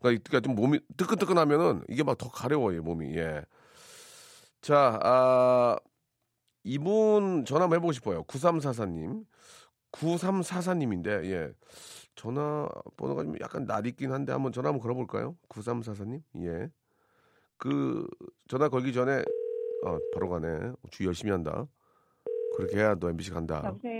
그러니까, 0.00 0.22
그러니까 0.28 0.40
좀 0.40 0.54
몸이 0.56 0.80
뜨끈뜨끈하면은 0.96 1.84
이게 1.88 2.02
막 2.02 2.18
더 2.18 2.28
가려워요, 2.30 2.82
몸이. 2.82 3.16
예. 3.16 3.44
자, 4.60 4.98
아, 5.02 5.76
이분 6.64 7.44
전화 7.46 7.64
한번 7.64 7.76
해보고 7.78 7.92
싶어요. 7.92 8.24
9344님. 8.24 9.24
9344님인데, 9.92 11.24
예. 11.30 11.52
전화번호가 12.16 13.24
좀 13.24 13.34
약간 13.40 13.64
낯익긴 13.64 14.12
한데 14.12 14.32
한번 14.32 14.52
전화 14.52 14.68
한번 14.68 14.82
걸어볼까요? 14.82 15.36
9344님? 15.48 16.22
예. 16.42 16.68
그, 17.56 18.06
전화 18.48 18.68
걸기 18.68 18.92
전에, 18.92 19.22
아, 19.86 19.98
바로 20.14 20.28
가네. 20.28 20.72
주의 20.90 21.06
열심히 21.06 21.30
한다. 21.30 21.66
그렇게 22.56 22.78
해야 22.78 22.94
너 22.96 23.08
MBC 23.08 23.30
간다. 23.30 23.62
여보세요? 23.64 23.99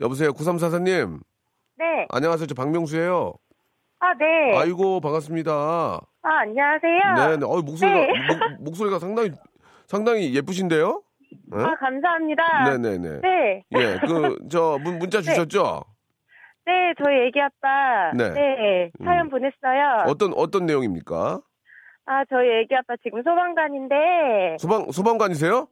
여보세요, 0.00 0.32
9344님. 0.32 1.20
네. 1.78 2.06
안녕하세요. 2.10 2.46
저 2.46 2.54
박명수예요. 2.54 3.34
아, 4.00 4.14
네. 4.14 4.58
아이고, 4.58 5.00
반갑습니다. 5.00 5.52
아, 5.52 6.28
안녕하세요. 6.40 7.28
네, 7.28 7.36
네. 7.38 7.46
어, 7.46 7.62
목소리가, 7.62 7.98
네. 7.98 8.08
목, 8.28 8.64
목소리가 8.64 8.98
상당히, 8.98 9.30
상당히 9.86 10.34
예쁘신데요? 10.34 11.02
예? 11.56 11.62
아, 11.62 11.74
감사합니다. 11.76 12.70
네네네. 12.78 13.20
네. 13.20 13.64
예, 13.74 13.98
그, 14.06 14.38
저, 14.50 14.78
문, 14.82 14.98
문자 14.98 15.20
주셨죠? 15.20 15.84
네, 16.66 16.94
저희 17.02 17.26
애기 17.26 17.40
아빠. 17.40 18.12
네. 18.14 18.30
네. 18.32 18.90
사연 19.04 19.26
음. 19.26 19.30
보냈어요. 19.30 20.04
어떤, 20.06 20.32
어떤 20.34 20.66
내용입니까? 20.66 21.40
아, 22.06 22.24
저희 22.28 22.48
애기 22.60 22.74
아빠 22.74 22.94
지금 23.02 23.22
소방관인데. 23.22 24.56
소방, 24.58 24.90
소방관이세요? 24.90 25.68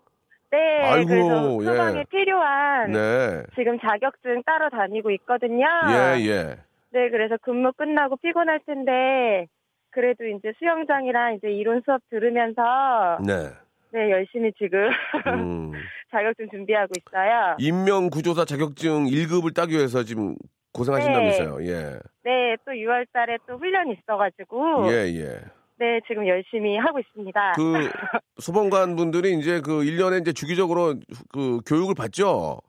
네. 0.50 0.82
아이고, 0.82 1.08
그래서 1.08 1.58
예. 1.62 1.64
소방에 1.66 2.04
필요한. 2.10 2.92
네. 2.92 3.42
지금 3.54 3.78
자격증 3.80 4.42
따러 4.44 4.68
다니고 4.70 5.10
있거든요. 5.12 5.66
예, 5.90 6.20
예. 6.26 6.56
네, 6.90 7.10
그래서 7.10 7.36
근무 7.42 7.72
끝나고 7.72 8.16
피곤할 8.16 8.60
텐데. 8.66 9.46
그래도 9.90 10.26
이제 10.26 10.52
수영장이랑 10.58 11.34
이제 11.34 11.48
이론 11.50 11.82
수업 11.84 12.00
들으면서. 12.10 13.18
네. 13.24 13.50
네, 13.92 14.10
열심히 14.10 14.52
지금 14.58 14.88
음. 15.26 15.72
자격증 16.10 16.48
준비하고 16.50 16.92
있어요. 16.98 17.56
인명구조사 17.58 18.44
자격증 18.44 19.04
1급을 19.04 19.54
따기 19.54 19.76
위해서 19.76 20.02
지금 20.02 20.34
고생하신다면서요. 20.72 21.64
예. 21.66 21.98
네, 22.24 22.56
또 22.64 22.72
6월 22.72 23.06
달에 23.12 23.38
또 23.46 23.56
훈련이 23.56 23.92
있어가지고. 24.00 24.92
예, 24.92 25.06
예. 25.14 25.40
네, 25.76 26.00
지금 26.06 26.26
열심히 26.26 26.76
하고 26.76 27.00
있습니다. 27.00 27.52
그 27.56 27.62
소방관 28.38 28.96
분들이 28.96 29.34
이제 29.34 29.60
그 29.60 29.80
1년에 29.80 30.20
이제 30.20 30.32
주기적으로 30.32 30.94
그 31.32 31.60
교육을 31.66 31.94
받죠. 31.94 32.60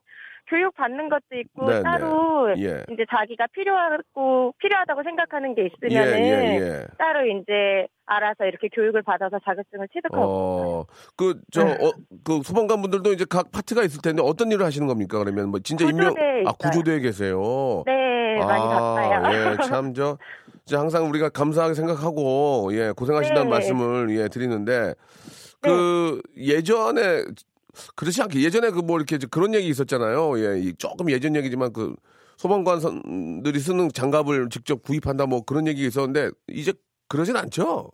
교육 0.48 0.76
받는 0.76 1.10
것도 1.10 1.40
있고 1.40 1.72
네, 1.72 1.82
따로 1.82 2.52
예. 2.58 2.84
이제 2.92 3.04
자기가 3.10 3.48
필요하고 3.52 4.54
필요하다고 4.60 5.04
생각하는 5.04 5.56
게 5.56 5.64
예, 5.64 5.66
있으면은 5.68 6.20
예, 6.20 6.60
예. 6.60 6.86
따로 6.98 7.26
이제 7.26 7.88
알아서 8.06 8.46
이렇게 8.46 8.70
교육을 8.70 9.02
받아서 9.02 9.40
자격증을 9.44 9.88
취득하고 9.92 10.24
어, 10.24 10.86
그, 11.18 11.42
저, 11.52 11.64
네. 11.64 11.72
어, 11.74 11.92
그 12.24 12.42
소방관 12.44 12.82
분들도 12.84 13.12
이제 13.14 13.26
각 13.28 13.52
파트가 13.52 13.84
있을 13.84 14.02
텐데 14.02 14.22
어떤 14.24 14.52
일을 14.52 14.64
하시는 14.64 14.86
겁니까? 14.88 15.18
그러면 15.18 15.50
뭐 15.50 15.60
진짜 15.62 15.86
인명, 15.86 16.10
구조대에 16.10 16.38
아, 16.38 16.42
있어요. 16.42 16.54
구조대에 16.60 17.00
계세요. 17.00 17.84
네, 17.88 17.95
많이 18.40 18.64
바빠요. 18.64 19.34
예, 19.34 19.58
참, 19.68 19.94
저, 19.94 20.18
저 20.66 20.80
항상 20.80 21.08
우리가 21.10 21.30
감사하게 21.30 21.74
생각하고, 21.74 22.70
예, 22.74 22.92
고생하신다는 22.96 23.44
네. 23.46 23.50
말씀을, 23.50 24.10
예, 24.18 24.28
드리는데, 24.28 24.94
그, 25.62 26.22
예전에, 26.38 27.24
그렇지 27.96 28.22
않게, 28.22 28.42
예전에 28.42 28.70
그 28.70 28.80
뭐 28.82 28.98
이렇게 28.98 29.18
그런 29.30 29.54
얘기 29.54 29.68
있었잖아요. 29.68 30.40
예, 30.40 30.60
이 30.60 30.74
조금 30.76 31.10
예전 31.10 31.36
얘기지만 31.36 31.74
그, 31.74 31.96
소방관들이 32.38 33.60
쓰는 33.60 33.90
장갑을 33.94 34.50
직접 34.50 34.82
구입한다 34.84 35.26
뭐 35.26 35.42
그런 35.46 35.68
얘기 35.68 35.86
있었는데, 35.86 36.32
이제 36.50 36.74
그러진 37.08 37.36
않죠? 37.38 37.92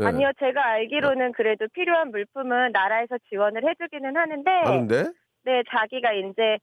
예. 0.00 0.04
아니요, 0.06 0.30
제가 0.38 0.64
알기로는 0.64 1.32
그래도 1.32 1.66
필요한 1.74 2.10
물품은 2.12 2.70
나라에서 2.72 3.16
지원을 3.28 3.62
해주기는 3.68 4.16
하는데, 4.16 4.50
하는데? 4.50 5.04
네, 5.44 5.62
자기가 5.70 6.12
이제 6.12 6.58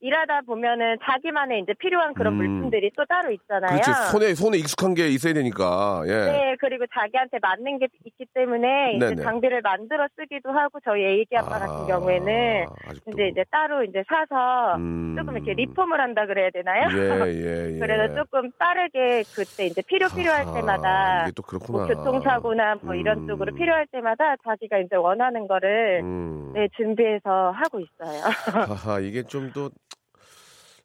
일하다 0.00 0.42
보면은 0.46 0.96
자기만의 1.02 1.60
이제 1.62 1.74
필요한 1.78 2.14
그런 2.14 2.34
음. 2.34 2.36
물품들이 2.36 2.90
또 2.96 3.04
따로 3.06 3.32
있잖아요. 3.32 3.80
그렇지. 3.80 4.10
손에, 4.12 4.34
손에 4.34 4.58
익숙한 4.58 4.94
게 4.94 5.08
있어야 5.08 5.34
되니까, 5.34 6.02
예. 6.06 6.12
네, 6.12 6.56
그리고 6.60 6.84
자기한테 6.94 7.38
맞는 7.42 7.78
게 7.78 7.88
있기 8.04 8.26
때문에 8.32 8.92
이제 8.96 9.06
네네. 9.10 9.22
장비를 9.22 9.60
만들어 9.62 10.06
쓰기도 10.16 10.50
하고 10.50 10.78
저희 10.84 11.04
애기 11.20 11.36
아빠 11.36 11.58
같은 11.58 11.86
경우에는 11.86 12.66
아직도. 12.88 13.10
이제 13.10 13.28
이제 13.28 13.44
따로 13.50 13.82
이제 13.82 14.04
사서 14.08 14.76
음. 14.76 15.16
조금 15.18 15.36
이렇게 15.36 15.54
리폼을 15.54 16.00
한다 16.00 16.26
그래야 16.26 16.50
되나요? 16.50 16.88
예, 16.92 17.32
예, 17.32 17.74
예. 17.74 17.78
그래서 17.80 18.14
조금 18.14 18.50
빠르게 18.58 19.24
그때 19.34 19.66
이제 19.66 19.82
필요 19.82 20.08
필요할 20.08 20.42
아하, 20.42 20.54
때마다 20.54 21.22
이게 21.24 21.32
또 21.34 21.42
그렇구나. 21.42 21.78
뭐 21.78 21.86
교통사고나 21.88 22.76
뭐 22.82 22.94
이런 22.94 23.18
음. 23.18 23.26
쪽으로 23.26 23.52
필요할 23.54 23.86
때마다 23.90 24.36
자기가 24.44 24.78
이제 24.78 24.94
원하는 24.96 25.48
거를 25.48 26.00
음. 26.02 26.52
네, 26.54 26.68
준비해서 26.76 27.50
하고 27.50 27.80
있어요. 27.80 28.20
하하, 28.68 29.00
이게 29.00 29.22
좀 29.22 29.50
또, 29.54 29.70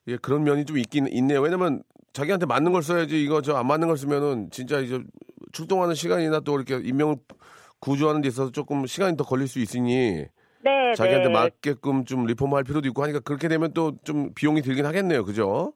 예, 0.08 0.16
그런 0.16 0.44
면이 0.44 0.64
좀 0.64 0.78
있긴 0.78 1.06
있네요. 1.08 1.40
왜냐면 1.40 1.82
자기한테 2.12 2.46
맞는 2.46 2.72
걸 2.72 2.82
써야지 2.82 3.22
이거 3.22 3.40
저 3.42 3.56
안 3.56 3.66
맞는 3.66 3.88
걸 3.88 3.96
쓰면은 3.96 4.50
진짜 4.50 4.78
이제 4.80 5.00
출동하는 5.52 5.94
시간이나 5.94 6.40
또 6.40 6.56
이렇게 6.60 6.76
인명을 6.86 7.16
구조하는 7.80 8.20
데 8.20 8.28
있어서 8.28 8.50
조금 8.50 8.86
시간이 8.86 9.16
더 9.16 9.24
걸릴 9.24 9.48
수 9.48 9.58
있으니 9.60 10.24
네, 10.62 10.94
자기한테 10.96 11.28
네. 11.28 11.32
맞게끔 11.34 12.04
좀 12.04 12.26
리폼할 12.26 12.64
필요도 12.64 12.88
있고 12.88 13.02
하니까 13.02 13.20
그렇게 13.20 13.48
되면 13.48 13.72
또 13.72 13.92
좀 14.04 14.32
비용이 14.34 14.62
들긴 14.62 14.86
하겠네요. 14.86 15.24
그죠? 15.24 15.72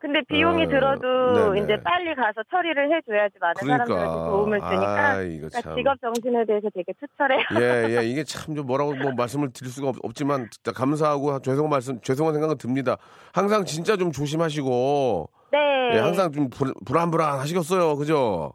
근데 0.00 0.20
비용이 0.28 0.64
어, 0.64 0.68
들어도 0.68 1.52
네네. 1.52 1.64
이제 1.64 1.82
빨리 1.82 2.14
가서 2.14 2.42
처리를 2.50 2.84
해줘야지 2.96 3.34
많은 3.40 3.54
사람들한테 3.66 4.30
도움을 4.30 4.60
주니까 4.60 5.08
아, 5.08 5.22
이거 5.22 5.48
그러니까 5.48 5.60
참. 5.60 5.76
직업 5.76 6.00
정신에 6.00 6.44
대해서 6.46 6.68
되게 6.72 6.92
투철해요. 6.92 7.44
예, 7.60 7.96
예, 7.96 8.04
이게 8.06 8.22
참 8.24 8.54
좀 8.54 8.66
뭐라고 8.66 8.94
뭐 8.94 9.12
말씀을 9.12 9.52
드릴 9.52 9.70
수가 9.72 9.92
없, 10.02 10.14
지만 10.14 10.48
진짜 10.50 10.72
감사하고 10.72 11.40
죄송한 11.40 11.68
말씀, 11.70 12.00
죄송한 12.00 12.32
생각은 12.34 12.58
듭니다. 12.58 12.96
항상 13.32 13.64
진짜 13.64 13.96
좀 13.96 14.10
조심하시고, 14.12 15.30
네. 15.52 15.90
예, 15.94 15.98
항상 15.98 16.32
좀 16.32 16.48
불, 16.50 16.72
불안불안 16.86 17.38
하시겠어요. 17.40 17.96
그죠? 17.96 18.52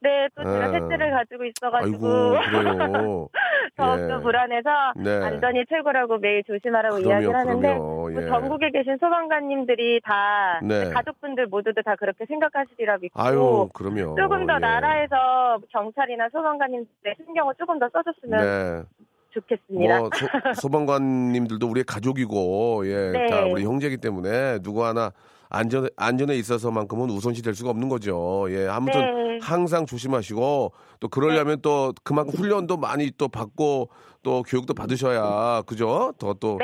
네, 0.00 0.28
또 0.34 0.42
제가 0.44 0.68
예. 0.68 0.78
셋째를 0.78 1.10
가지고 1.10 1.44
있어가지고 1.44 2.06
아이고, 2.36 2.50
그래요. 2.50 3.28
더욱더 3.76 4.18
예. 4.18 4.22
불안해서 4.22 4.70
네. 4.96 5.10
안전이 5.24 5.64
최고라고 5.68 6.18
매일 6.18 6.44
조심하라고 6.44 6.96
그럼요, 6.96 7.10
이야기를 7.10 7.34
하는데 7.34 7.68
그럼요. 7.68 8.10
뭐 8.10 8.22
예. 8.22 8.26
전국에 8.26 8.70
계신 8.70 8.96
소방관님들이 8.98 10.00
다 10.04 10.60
네. 10.62 10.90
가족분들 10.90 11.46
모두들 11.46 11.82
다 11.82 11.96
그렇게 11.96 12.26
생각하시리라 12.26 12.98
믿고 13.00 13.20
아유, 13.20 13.68
그럼요. 13.72 14.16
조금 14.16 14.46
더 14.46 14.54
예. 14.54 14.58
나라에서 14.58 15.58
경찰이나 15.70 16.28
소방관님들의 16.30 17.16
신경을 17.24 17.54
조금 17.58 17.78
더 17.78 17.88
써줬으면 17.88 18.38
네. 18.38 18.82
좋겠습니다. 19.30 19.98
뭐 19.98 20.10
소, 20.54 20.68
방관님들도 20.68 21.66
우리의 21.66 21.84
가족이고 21.84 22.82
예, 22.86 23.12
네. 23.12 23.26
다 23.26 23.44
우리 23.44 23.64
형제이기 23.64 23.96
때문에 23.98 24.60
누구 24.60 24.84
하나 24.84 25.10
안전 25.48 25.88
안전에 25.96 26.34
있어서만큼은 26.36 27.10
우선시 27.10 27.42
될 27.42 27.54
수가 27.54 27.70
없는 27.70 27.88
거죠. 27.88 28.46
예, 28.50 28.66
아무튼 28.68 29.00
네. 29.00 29.38
항상 29.42 29.86
조심하시고 29.86 30.72
또 31.00 31.08
그러려면 31.08 31.60
또 31.62 31.92
그만큼 32.04 32.34
훈련도 32.34 32.76
많이 32.78 33.10
또 33.16 33.28
받고 33.28 33.90
또 34.22 34.42
교육도 34.42 34.74
받으셔야 34.74 35.62
그죠? 35.62 36.12
더 36.18 36.34
또 36.34 36.58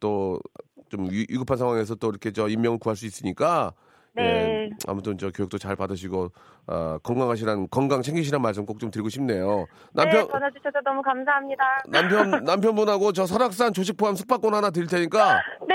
또좀 0.00 1.08
네. 1.08 1.24
위급한 1.30 1.56
상황에서 1.58 1.94
또 1.94 2.08
이렇게 2.10 2.32
저 2.32 2.48
인명을 2.48 2.78
구할 2.78 2.96
수 2.96 3.06
있으니까 3.06 3.72
예, 4.16 4.22
네. 4.22 4.70
아무튼 4.86 5.18
저 5.18 5.30
교육도 5.30 5.58
잘 5.58 5.74
받으시고 5.76 6.30
어, 6.68 6.98
건강하시란 7.02 7.68
건강 7.70 8.00
챙기시란 8.02 8.40
말씀 8.42 8.64
꼭 8.64 8.78
좀 8.78 8.90
드리고 8.90 9.08
싶네요. 9.08 9.58
네, 9.58 9.66
남편 10.04 10.28
전화 10.28 10.48
주셔서 10.50 10.80
너무 10.84 11.02
감사합니다. 11.02 11.62
남편 11.88 12.44
남편분하고 12.44 13.12
저 13.12 13.26
설악산 13.26 13.72
조식 13.72 13.96
포함 13.96 14.14
숙박권 14.14 14.54
하나 14.54 14.70
드릴 14.70 14.86
테니까 14.88 15.40
네. 15.68 15.74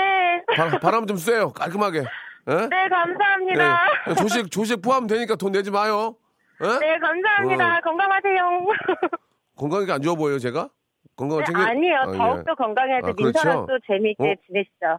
바, 0.56 0.78
바람 0.78 1.06
좀 1.06 1.16
쐬요 1.16 1.50
깔끔하게. 1.52 2.04
예? 2.48 2.54
네, 2.54 2.88
감사합니다. 2.88 3.78
네. 4.08 4.14
조식 4.14 4.50
조식 4.50 4.82
포함 4.82 5.06
되니까 5.06 5.36
돈 5.36 5.52
내지 5.52 5.70
마요. 5.70 6.16
예? 6.62 6.66
네, 6.78 6.98
감사합니다. 6.98 7.78
어. 7.78 7.80
건강하세요. 7.82 8.66
건강이 9.56 9.90
안 9.90 10.00
좋아 10.02 10.14
보여요 10.14 10.38
제가? 10.38 10.68
건강을 11.16 11.44
네, 11.44 11.46
챙겨. 11.46 11.62
아니요. 11.62 11.94
아, 11.96 12.12
예. 12.12 12.18
더욱더 12.18 12.54
건강해야지 12.54 13.08
아, 13.08 13.12
그렇죠? 13.12 13.24
민서랑 13.24 13.66
또 13.66 13.78
재미있게 13.86 14.24
어? 14.24 14.34
지내시죠. 14.46 14.98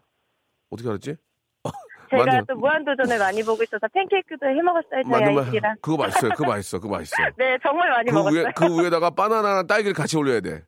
어떻게 0.69 0.89
알았지? 0.89 1.15
제가 2.11 2.25
맞네. 2.25 2.41
또 2.47 2.55
무한도전을 2.55 3.17
많이 3.17 3.41
보고 3.43 3.63
있어서 3.63 3.87
팬케이크도 3.93 4.45
해 4.47 4.61
먹었어요. 4.61 5.01
저희 5.03 5.11
맞는 5.11 5.33
말. 5.61 5.75
그거 5.81 5.97
맛있어요. 5.97 6.31
그거 6.31 6.47
맛있어. 6.49 6.79
그거 6.79 6.95
맛있어. 6.97 7.15
네, 7.37 7.57
정말 7.63 7.89
많이 7.89 8.09
그 8.11 8.15
먹었어요. 8.15 8.43
위에 8.43 8.51
그 8.55 8.83
위에다가 8.83 9.09
바나나랑 9.11 9.65
딸기를 9.67 9.93
같이 9.93 10.17
올려야 10.17 10.41
돼. 10.41 10.63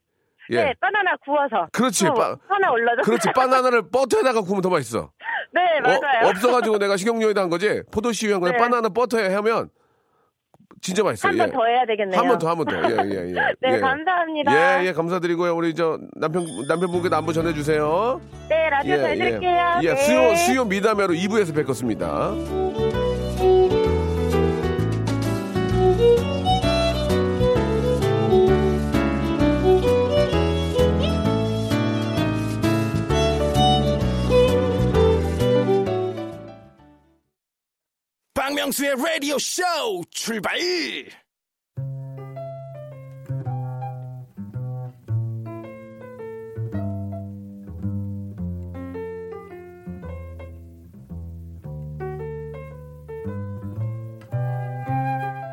예. 0.50 0.56
네, 0.64 0.74
바나나 0.80 1.16
구워서. 1.24 1.68
그렇지. 1.72 2.04
또 2.06 2.14
바- 2.14 2.36
하나 2.48 2.70
올려줘. 2.70 3.02
그렇지. 3.02 3.28
바나나를 3.34 3.88
버터에다가 3.90 4.42
구우면 4.42 4.62
더 4.62 4.68
맛있어. 4.70 5.10
네, 5.52 5.60
맞아요. 5.80 6.26
어, 6.26 6.28
없어가지고 6.30 6.78
내가 6.78 6.96
식용유에다 6.96 7.40
한 7.42 7.48
거지. 7.50 7.82
포도씨유 7.92 8.34
한 8.34 8.40
거에 8.40 8.52
네. 8.52 8.56
바나나 8.58 8.88
버터에 8.90 9.32
하면 9.34 9.70
진짜 10.82 11.02
맛있어요. 11.02 11.30
한 11.30 11.38
번더 11.38 11.64
해야 11.64 11.86
되겠네요. 11.86 12.20
한 12.20 12.28
번 12.28 12.38
더, 12.38 12.50
한 12.50 12.56
번 12.58 12.66
더. 12.66 12.76
예, 12.76 13.08
예, 13.10 13.28
예. 13.30 13.32
네, 13.62 13.74
예. 13.76 13.78
감사합니다. 13.80 14.82
예, 14.82 14.86
예, 14.86 14.92
감사드리고요. 14.92 15.54
우리 15.56 15.74
저 15.74 15.98
남편 16.16 16.44
남편분께도 16.68 17.16
안부 17.16 17.32
전해주세요. 17.32 18.20
네, 18.50 18.68
라디오 18.68 18.96
잘 18.98 19.16
들을게요. 19.16 19.80
예, 19.82 19.94
네. 19.94 19.96
수요 19.96 20.34
수요 20.36 20.64
미담회로 20.66 21.14
2부에서 21.14 21.54
뵙겠습니다. 21.54 22.32
박명수의 38.54 38.94
라디오 38.96 39.36
쇼 39.36 39.62
출발! 40.10 40.56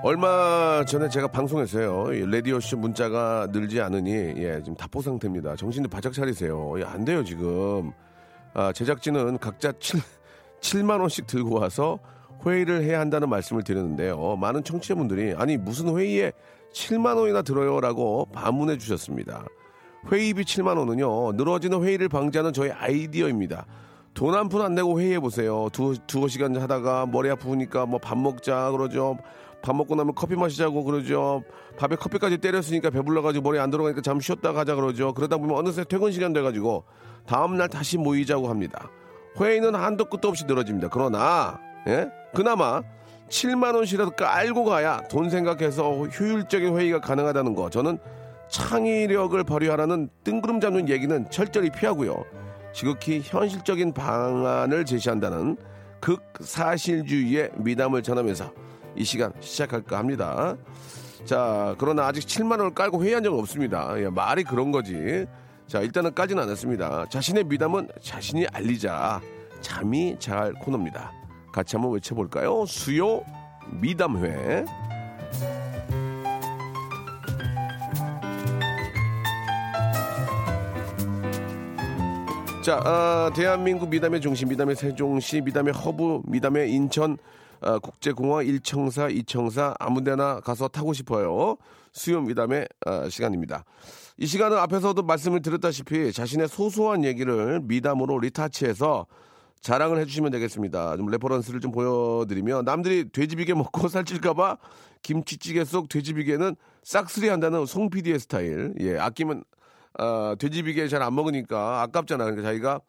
얼마 0.03 0.85
전에 0.85 1.09
제가 1.09 1.27
방송했어요. 1.27 2.13
이 2.13 2.31
라디오 2.31 2.59
쇼 2.59 2.77
문자가 2.77 3.47
늘지 3.51 3.81
않으니, 3.81 4.11
예, 4.11 4.61
지금 4.63 4.75
답보 4.75 5.01
상태입니다. 5.01 5.55
정신을 5.55 5.89
바짝 5.89 6.13
차리세요. 6.13 6.79
예, 6.79 6.83
안 6.83 7.03
돼요, 7.03 7.23
지금. 7.23 7.91
아, 8.53 8.71
제작진은 8.71 9.39
각자 9.39 9.71
7, 9.79 9.99
7만 10.59 10.99
원씩 10.99 11.25
들고 11.27 11.59
와서 11.59 11.97
회의를 12.45 12.83
해야 12.83 12.99
한다는 12.99 13.29
말씀을 13.29 13.63
드렸는데요. 13.63 14.35
많은 14.37 14.63
청취자분들이, 14.63 15.35
아니, 15.37 15.57
무슨 15.57 15.95
회의에 15.97 16.31
7만 16.73 17.17
원이나 17.17 17.41
들어요라고 17.41 18.29
반문해 18.33 18.77
주셨습니다. 18.77 19.45
회의비 20.11 20.43
7만 20.43 20.77
원은요, 20.77 21.33
늘어지는 21.33 21.83
회의를 21.83 22.09
방지하는 22.09 22.53
저희 22.53 22.71
아이디어입니다. 22.71 23.65
돈 24.13 24.33
한 24.35 24.49
푼 24.49 24.61
안 24.61 24.75
내고 24.75 24.99
회의해 24.99 25.19
보세요. 25.19 25.69
두, 25.71 25.95
두어 26.07 26.27
시간 26.27 26.55
하다가 26.57 27.05
머리 27.05 27.29
아프니까 27.29 27.85
뭐 27.85 27.99
밥 27.99 28.17
먹자 28.17 28.71
그러죠. 28.71 29.17
밥 29.61 29.73
먹고 29.75 29.95
나면 29.95 30.15
커피 30.15 30.35
마시자고 30.35 30.83
그러죠. 30.83 31.43
밥에 31.77 31.95
커피까지 31.95 32.39
때렸으니까 32.39 32.89
배불러가지고 32.89 33.43
머리 33.43 33.59
안 33.59 33.69
들어가니까 33.69 34.01
잠 34.01 34.19
쉬었다 34.19 34.51
가자 34.51 34.75
그러죠. 34.75 35.13
그러다 35.13 35.37
보면 35.37 35.55
어느새 35.55 35.83
퇴근 35.85 36.11
시간 36.11 36.33
돼가지고 36.33 36.83
다음날 37.25 37.69
다시 37.69 37.97
모이자고 37.97 38.49
합니다. 38.49 38.89
회의는 39.39 39.75
한도 39.75 40.05
끝도 40.05 40.27
없이 40.27 40.45
늘어집니다. 40.45 40.89
그러나, 40.89 41.59
예? 41.87 42.09
그나마 42.33 42.81
7만 43.29 43.75
원씩이라도 43.75 44.11
깔고 44.11 44.65
가야 44.65 45.01
돈 45.09 45.29
생각해서 45.29 46.05
효율적인 46.05 46.77
회의가 46.77 46.99
가능하다는 46.99 47.55
거. 47.55 47.69
저는 47.69 47.97
창의력을 48.49 49.41
발휘하라는 49.43 50.09
뜬구름 50.23 50.59
잡는 50.59 50.89
얘기는 50.89 51.29
철저히 51.29 51.69
피하고요. 51.69 52.23
지극히 52.73 53.21
현실적인 53.23 53.93
방안을 53.93 54.85
제시한다는 54.85 55.57
극사실주의의 56.01 57.51
미담을 57.55 58.03
전하면서 58.03 58.51
이 58.95 59.03
시간 59.03 59.31
시작할까 59.39 59.97
합니다. 59.97 60.57
자, 61.23 61.75
그러나 61.77 62.07
아직 62.07 62.21
7만 62.21 62.51
원을 62.51 62.73
깔고 62.73 63.03
회의한 63.03 63.23
적은 63.23 63.39
없습니다. 63.39 63.93
예, 63.97 64.09
말이 64.09 64.43
그런 64.43 64.71
거지. 64.71 65.25
자, 65.67 65.79
일단은 65.79 66.13
까지는 66.13 66.43
않았습니다. 66.43 67.05
자신의 67.09 67.45
미담은 67.45 67.87
자신이 68.01 68.47
알리자. 68.51 69.21
잠이 69.61 70.17
잘 70.19 70.51
코너입니다. 70.53 71.20
같이 71.51 71.75
한번 71.75 71.93
외쳐볼까요? 71.93 72.65
수요 72.65 73.23
미담회. 73.69 74.65
자, 82.63 82.79
아, 82.85 83.31
대한민국 83.35 83.89
미담의 83.89 84.21
중심, 84.21 84.49
미담의 84.49 84.75
세종시, 84.75 85.41
미담의 85.41 85.73
허브, 85.73 86.21
미담의 86.25 86.71
인천, 86.71 87.17
아, 87.59 87.79
국제공항 87.79 88.45
1청사, 88.45 89.11
2청사, 89.23 89.75
아무데나 89.79 90.39
가서 90.41 90.67
타고 90.67 90.93
싶어요. 90.93 91.57
수요 91.91 92.21
미담의 92.21 92.67
아, 92.85 93.09
시간입니다. 93.09 93.65
이 94.17 94.27
시간은 94.27 94.57
앞에서도 94.57 95.01
말씀을 95.01 95.41
드렸다시피 95.41 96.13
자신의 96.13 96.47
소소한 96.47 97.03
얘기를 97.03 97.59
미담으로 97.63 98.19
retouch해서 98.19 99.07
자랑을 99.61 99.99
해주시면 99.99 100.31
되겠습니다. 100.31 100.97
좀 100.97 101.07
reference를 101.07 101.59
좀 101.59 101.71
보여드리면 101.71 102.65
남들이 102.65 103.09
돼지비계 103.09 103.53
먹고 103.53 103.87
살찔까봐 103.89 104.57
김치찌개 105.03 105.63
속 105.65 105.87
돼지비계는 105.89 106.55
싹쓸이 106.83 107.29
한다는 107.29 107.65
송 107.65 107.89
PD의 107.89 108.19
스타일. 108.19 108.73
예, 108.79 108.97
아끼면 108.97 109.43
아, 109.97 110.35
돼지비계 110.39 110.87
잘 110.87 111.01
안 111.01 111.13
먹으니까 111.15 111.81
아깝잖아. 111.83 112.23
그러니까 112.23 112.47
자기가 112.47 112.81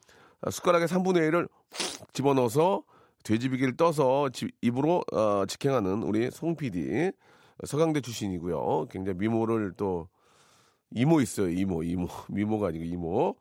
숟가락에 0.50 0.86
3분의 0.86 1.30
1을 1.30 1.48
훅 1.72 2.12
집어넣어서 2.14 2.82
돼지비계를 3.24 3.76
떠서 3.76 4.30
집, 4.30 4.50
입으로 4.62 5.04
어, 5.12 5.44
직행하는 5.46 6.02
우리 6.02 6.30
송 6.30 6.56
PD 6.56 7.12
서강대 7.64 8.00
출신이고요. 8.00 8.86
굉장히 8.90 9.18
미모를 9.18 9.72
또 9.76 10.08
이모 10.90 11.20
있어요. 11.20 11.48
이모, 11.48 11.82
이모. 11.82 12.08
미모가 12.28 12.68
아니고 12.68 12.84
이모. 12.84 13.36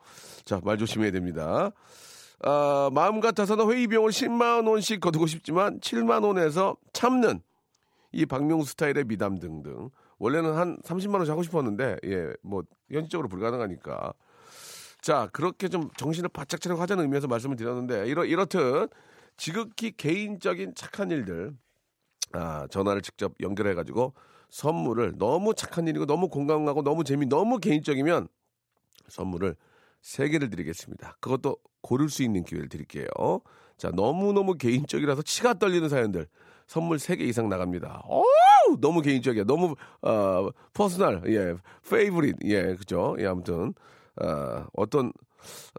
자, 0.45 0.59
말 0.63 0.77
조심해야 0.77 1.11
됩니다. 1.11 1.71
아, 2.43 2.89
마음 2.93 3.19
같아서는 3.19 3.71
회의 3.71 3.87
비용을 3.87 4.11
10만 4.11 4.67
원씩 4.67 4.99
거두고 4.99 5.27
싶지만 5.27 5.79
7만 5.79 6.23
원에서 6.23 6.75
참는 6.93 7.41
이 8.11 8.25
박명수 8.25 8.71
스타일의 8.71 9.05
미담 9.05 9.39
등등. 9.39 9.89
원래는 10.17 10.55
한 10.55 10.77
30만 10.81 11.15
원씩 11.15 11.31
하고 11.31 11.43
싶었는데 11.43 11.97
예, 12.05 12.33
뭐 12.41 12.63
현실적으로 12.91 13.27
불가능하니까. 13.27 14.13
자, 15.01 15.29
그렇게 15.33 15.67
좀 15.67 15.89
정신을 15.97 16.29
바짝 16.29 16.61
차리고 16.61 16.79
하자는 16.81 17.03
의미에서 17.03 17.27
말씀을 17.27 17.55
드렸는데 17.55 18.07
이렇 18.07 18.23
이렇듯 18.25 18.91
지극히 19.37 19.91
개인적인 19.95 20.75
착한 20.75 21.09
일들 21.09 21.55
아, 22.33 22.67
전화를 22.69 23.01
직접 23.01 23.33
연결해 23.41 23.73
가지고 23.73 24.13
선물을 24.49 25.13
너무 25.17 25.53
착한 25.55 25.87
일이고 25.87 26.05
너무 26.05 26.27
공감하고 26.29 26.83
너무 26.83 27.03
재미 27.03 27.25
너무 27.25 27.57
개인적이면 27.57 28.27
선물을 29.07 29.55
세 30.01 30.29
개를 30.29 30.49
드리겠습니다. 30.49 31.17
그것도 31.19 31.57
고를 31.81 32.09
수 32.09 32.23
있는 32.23 32.43
기회를 32.43 32.69
드릴게요. 32.69 33.07
자, 33.77 33.89
너무너무 33.93 34.55
개인적이라서 34.55 35.23
치가 35.23 35.53
떨리는 35.53 35.89
사연들 35.89 36.27
선물 36.67 36.99
세개 36.99 37.25
이상 37.25 37.49
나갑니다. 37.49 38.03
오! 38.07 38.23
너무 38.79 39.01
개인적이야. 39.01 39.43
너무 39.43 39.75
어 40.01 40.49
personal. 40.73 41.23
예. 41.27 41.55
private. 41.89 42.37
예, 42.45 42.75
그죠? 42.75 43.15
예, 43.19 43.25
아무튼 43.25 43.73
어, 44.21 44.65
어떤 44.73 45.11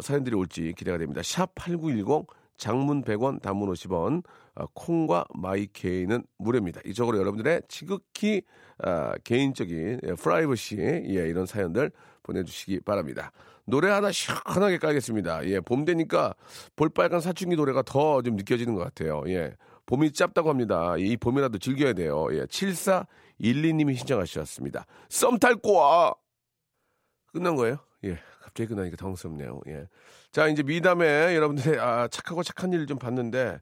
사연들이 0.01 0.37
올지 0.37 0.75
기대가 0.77 0.99
됩니다. 0.99 1.23
샵 1.25 1.55
8910 1.55 2.27
장문 2.59 3.03
100원, 3.03 3.41
단문 3.41 3.73
50원, 3.73 4.23
어, 4.55 4.67
콩과 4.75 5.25
마이케이는 5.35 6.25
무료입니다. 6.39 6.81
이쪽으로 6.85 7.19
여러분들의 7.19 7.63
지극히 7.69 8.43
어, 8.85 9.13
개인적인 9.25 10.01
예, 10.03 10.13
프라이버시 10.15 10.77
예, 10.79 11.29
이런 11.29 11.47
사연들 11.47 11.91
보내주시기 12.23 12.81
바랍니다. 12.81 13.33
노래 13.65 13.91
하나 13.91 14.11
시원하게 14.13 14.79
깔겠습니다. 14.79 15.47
예, 15.47 15.61
봄 15.61 15.85
되니까 15.85 16.35
볼빨간 16.77 17.21
사춘기 17.21 17.57
노래가 17.57 17.83
더 17.83 18.23
좀 18.23 18.37
느껴지는 18.37 18.75
것 18.75 18.83
같아요. 18.85 19.23
예, 19.29 19.55
봄이 19.87 20.13
짧다고 20.13 20.49
합니다. 20.51 20.95
이 20.99 21.17
봄이라도 21.17 21.59
즐겨야 21.59 21.93
돼요. 21.93 22.27
예, 22.33 22.45
7412님이 22.47 23.97
신청하셨습니다. 23.97 24.87
썸탈 25.09 25.57
거야! 25.57 26.13
끝난 27.33 27.57
거예요? 27.57 27.79
예, 28.05 28.19
갑자기 28.43 28.69
끝나니까 28.69 28.97
당황스럽네요. 28.97 29.61
예. 29.69 29.87
자, 30.33 30.49
이제 30.49 30.63
미담에 30.63 31.35
여러분들의 31.35 31.79
아, 31.81 32.09
착하고 32.09 32.43
착한 32.43 32.73
일을 32.73 32.87
좀 32.87 32.99
봤는데 32.99 33.59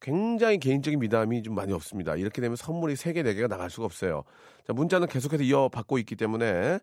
굉장히 0.00 0.58
개인적인 0.58 1.00
미담이 1.00 1.42
좀 1.42 1.54
많이 1.54 1.72
없습니다. 1.72 2.16
이렇게 2.16 2.40
되면 2.40 2.56
선물이 2.56 2.94
3개, 2.94 3.22
4개가 3.24 3.48
나갈 3.48 3.70
수가 3.70 3.86
없어요. 3.86 4.24
자, 4.66 4.72
문자는 4.72 5.08
계속해서 5.08 5.42
이어받고 5.42 5.98
있기 5.98 6.16
때문에 6.16 6.78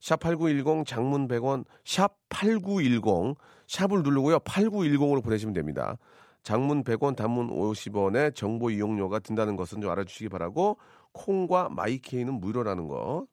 샵8910 0.00 0.86
장문 0.86 1.28
100원 1.28 1.64
샵8910 1.84 3.36
샵을 3.66 4.02
누르고요. 4.02 4.40
8910으로 4.40 5.22
보내시면 5.22 5.54
됩니다. 5.54 5.96
장문 6.42 6.84
100원, 6.84 7.16
단문 7.16 7.50
50원에 7.50 8.34
정보 8.34 8.70
이용료가 8.70 9.18
든다는 9.18 9.56
것은 9.56 9.80
좀 9.80 9.90
알아주시기 9.90 10.28
바라고 10.28 10.78
콩과 11.12 11.68
마이케이는 11.70 12.34
무료라는 12.34 12.88
거. 12.88 13.26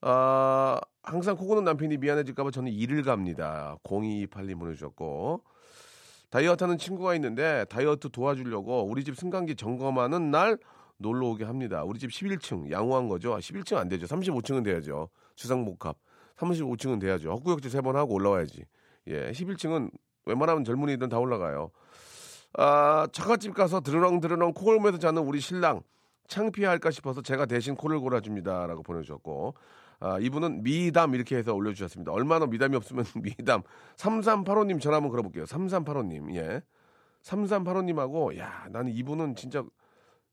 아, 0.00 0.80
항상 1.02 1.36
코고는 1.36 1.64
남편이 1.64 1.98
미안해질까봐 1.98 2.50
저는 2.50 2.72
일을 2.72 3.02
갑니다. 3.02 3.76
0228님 3.84 4.58
보내주셨고. 4.58 5.42
다이어트 6.32 6.64
하는 6.64 6.78
친구가 6.78 7.14
있는데 7.16 7.66
다이어트 7.68 8.08
도와주려고 8.08 8.86
우리 8.86 9.04
집 9.04 9.16
승강기 9.18 9.54
점검하는 9.54 10.30
날 10.30 10.56
놀러 10.96 11.28
오게 11.28 11.44
합니다. 11.44 11.84
우리 11.84 11.98
집 11.98 12.10
11층 12.10 12.70
양호한 12.70 13.06
거죠. 13.08 13.36
11층 13.36 13.76
안 13.76 13.88
되죠. 13.88 14.06
35층은 14.06 14.64
돼야죠. 14.64 15.10
주상복합. 15.36 15.94
35층은 16.36 17.00
돼야죠. 17.00 17.32
헛구역질 17.32 17.70
세 17.70 17.82
번 17.82 17.96
하고 17.96 18.14
올라와야지. 18.14 18.64
예, 19.08 19.30
11층은 19.32 19.90
웬만하면 20.24 20.64
젊은이들은 20.64 21.10
다 21.10 21.18
올라가요. 21.18 21.70
아, 22.54 23.06
차가집 23.12 23.52
가서 23.52 23.80
드르렁드르렁 23.80 24.54
코 24.54 24.64
골면서 24.64 24.98
자는 24.98 25.22
우리 25.22 25.38
신랑 25.38 25.82
창피할까 26.28 26.90
싶어서 26.92 27.20
제가 27.20 27.44
대신 27.44 27.74
코를 27.74 28.00
골아줍니다라고 28.00 28.82
보내주셨고 28.82 29.54
아, 30.04 30.18
이분은 30.18 30.64
미담 30.64 31.14
이렇게 31.14 31.36
해서 31.36 31.54
올려주셨습니다. 31.54 32.10
얼마나 32.10 32.46
미담이 32.46 32.74
없으면 32.74 33.04
미담. 33.22 33.62
3385님 33.94 34.80
전화 34.80 34.96
한번 34.96 35.12
걸어볼게요. 35.12 35.44
3385님, 35.44 36.34
예. 36.34 36.60
3385님하고, 37.22 38.36
야, 38.36 38.66
나는 38.72 38.90
이분은 38.90 39.36
진짜 39.36 39.64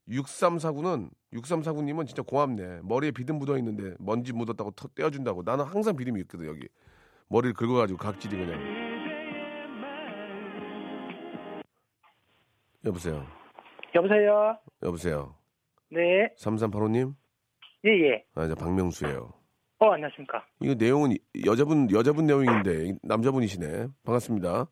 6349는, 0.08 1.10
6349님은 1.34 2.04
진짜 2.08 2.22
고맙네. 2.22 2.80
머리에 2.82 3.12
비듬 3.12 3.38
묻어 3.38 3.56
있는데 3.58 3.94
먼지 4.00 4.32
묻었다고 4.32 4.72
터, 4.72 4.88
떼어준다고. 4.88 5.44
나는 5.44 5.64
항상 5.64 5.94
비듬이 5.94 6.20
있거든, 6.22 6.46
여기. 6.46 6.66
머리를 7.28 7.54
긁어가지고 7.54 7.96
각질이 7.96 8.36
그냥. 8.36 8.60
여보세요. 12.84 13.24
여보세요? 13.94 14.58
여보세요. 14.82 15.36
네. 15.92 16.34
3385님? 16.36 17.14
예, 17.84 17.90
예. 17.90 18.24
아, 18.34 18.48
저 18.48 18.56
박명수예요. 18.56 19.39
어, 19.82 19.92
안녕하십니까. 19.94 20.44
이거 20.60 20.74
내용은 20.74 21.16
여자분 21.46 21.90
여자분 21.90 22.26
내용인데 22.26 22.96
남자분이시네. 23.02 23.86
반갑습니다. 24.04 24.66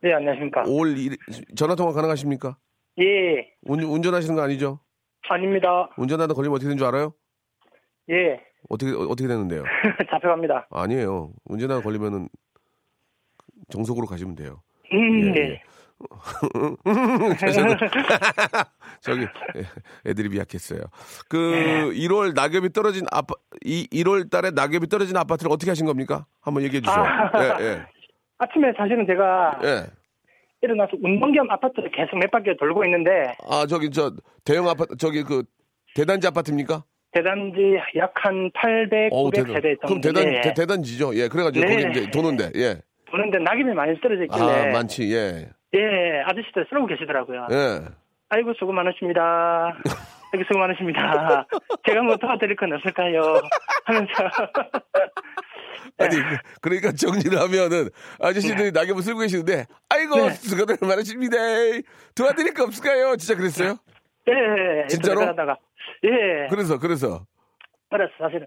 네, 0.00 0.14
안녕하십니까. 0.14 0.62
5월 0.62 0.96
1일 0.96 1.56
전화 1.56 1.74
통화 1.74 1.92
가능하십니까? 1.92 2.56
예, 2.98 3.52
운, 3.64 3.82
운전하시는 3.82 4.34
거 4.34 4.40
아니죠? 4.42 4.80
아닙니다. 5.28 5.90
운전하다 5.98 6.32
걸리면 6.32 6.54
어떻게 6.56 6.66
되는 6.68 6.78
줄 6.78 6.86
알아요? 6.86 7.12
예. 8.08 8.40
어떻게 8.70 8.92
어- 8.92 9.06
어떻게 9.10 9.28
되는데요? 9.28 9.62
잡혀갑니다. 10.10 10.68
아니에요. 10.70 11.32
운전하다 11.44 11.82
걸리면은 11.82 12.28
정석으로 13.70 14.06
가시면 14.06 14.34
돼요. 14.34 14.62
음, 14.92 15.20
예, 15.36 15.40
네. 15.40 15.62
저기 19.00 19.22
애- 19.24 20.08
애드립이 20.10 20.38
약했어요. 20.38 20.80
그 21.28 21.92
1월 21.94 22.34
낙엽이 22.34 22.70
떨어진 22.72 23.04
아파 23.10 23.34
이 23.64 23.86
1월 23.92 24.30
달에 24.30 24.50
낙엽이 24.50 24.88
떨어진 24.88 25.16
아파트를 25.16 25.50
어떻게 25.52 25.70
하신 25.70 25.86
겁니까? 25.86 26.26
한번 26.40 26.62
얘기해 26.64 26.80
주세요. 26.80 27.02
아. 27.02 27.30
예, 27.60 27.64
예. 27.64 27.82
아침에 28.38 28.72
사실은 28.76 29.06
제가 29.06 29.60
예. 29.64 29.86
일어나서 30.62 30.92
운동 31.02 31.32
겸 31.32 31.50
아파트를 31.50 31.90
계속 31.90 32.16
몇 32.18 32.30
바퀴 32.30 32.56
돌고 32.56 32.84
있는데 32.86 33.32
아, 33.48 33.66
저기 33.68 33.90
저 33.90 34.12
대형 34.44 34.68
아파트 34.68 34.96
저기 34.96 35.22
그 35.22 35.42
대단지 35.94 36.26
아파트입니까? 36.26 36.84
대단지 37.12 37.76
약 37.96 38.12
한 38.16 38.50
800, 38.54 39.12
어우, 39.12 39.30
900 39.30 39.46
대단. 39.46 39.54
세대 39.62 39.74
그럼 39.76 40.00
정도. 40.00 40.20
대단 40.20 40.40
대, 40.42 40.54
대단지죠. 40.54 41.14
예. 41.16 41.28
그래 41.28 41.44
가지고 41.44 41.66
네. 41.66 41.82
거기 41.82 41.90
이제 42.00 42.10
도는데. 42.10 42.50
예. 42.56 42.80
보는데 43.10 43.38
낙엽이 43.38 43.64
많이 43.74 44.00
떨어져 44.00 44.24
있길래 44.24 44.70
아, 44.70 44.72
많지. 44.72 45.12
예. 45.14 45.48
예, 45.74 46.22
아저씨들 46.24 46.66
쓰러고 46.68 46.86
계시더라고요. 46.86 47.48
예. 47.50 47.80
아이고 48.28 48.54
수고 48.58 48.72
많으십니다. 48.72 49.76
아이고 50.32 50.44
수고 50.46 50.58
많으십니다. 50.58 51.46
제가 51.86 52.02
뭐 52.02 52.16
도와드릴 52.16 52.56
건 52.56 52.72
없을까요? 52.72 53.20
하면서 53.84 54.12
아니 55.98 56.16
그러니까 56.60 56.92
정리를 56.92 57.38
하면은 57.38 57.88
아저씨들이 58.20 58.72
낙엽을 58.72 59.02
쓸고 59.02 59.20
계시는데 59.20 59.66
아이고 59.88 60.16
네. 60.16 60.30
수고들 60.30 60.76
많으십니다. 60.80 61.36
도와드릴 62.16 62.54
거 62.54 62.64
없을까요? 62.64 63.16
진짜 63.16 63.36
그랬어요? 63.38 63.76
예, 64.28 64.86
진짜로? 64.88 65.20
하다가 65.20 65.56
예, 66.04 66.48
그래서 66.50 66.78
그래서 66.78 67.26
그래서 67.90 68.12
사실은 68.18 68.46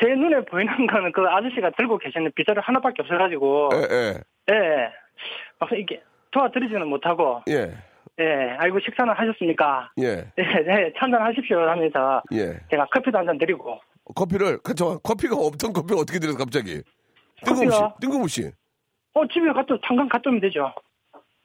제 0.00 0.08
눈에 0.08 0.44
보이는 0.46 0.86
거는 0.86 1.12
그 1.12 1.22
아저씨가 1.22 1.70
들고 1.76 1.98
계시는 1.98 2.32
빗자루 2.34 2.60
하나밖에 2.64 3.02
없어가지고 3.02 3.70
예, 3.74 3.78
예. 3.94 4.14
예, 4.52 4.54
막 4.54 5.45
이게 5.78 6.02
도와드리지는 6.30 6.86
못하고 6.88 7.42
예. 7.48 7.72
예, 8.18 8.56
아이고 8.58 8.78
식사는 8.80 9.12
하셨습니까? 9.12 9.90
예. 10.00 10.30
예, 10.38 10.42
네, 10.42 10.92
찬잔 10.98 11.20
하십시오 11.22 11.60
하면서 11.60 12.22
예. 12.32 12.58
제가 12.70 12.86
커피도 12.86 13.18
한 13.18 13.26
잔 13.26 13.38
드리고 13.38 13.78
커피를 14.14 14.58
그저 14.58 14.98
커피가 15.02 15.36
없던 15.36 15.72
커피를 15.72 16.00
어떻게 16.00 16.18
드려서 16.18 16.38
갑자기 16.38 16.82
뜬금없이 17.44 17.68
커피요? 17.78 17.94
뜬금없이 18.00 18.50
어 19.14 19.26
집에 19.26 19.52
갔다 19.52 19.76
잠깐 19.86 20.08
갔다 20.08 20.30
오면 20.30 20.40
되죠. 20.42 20.72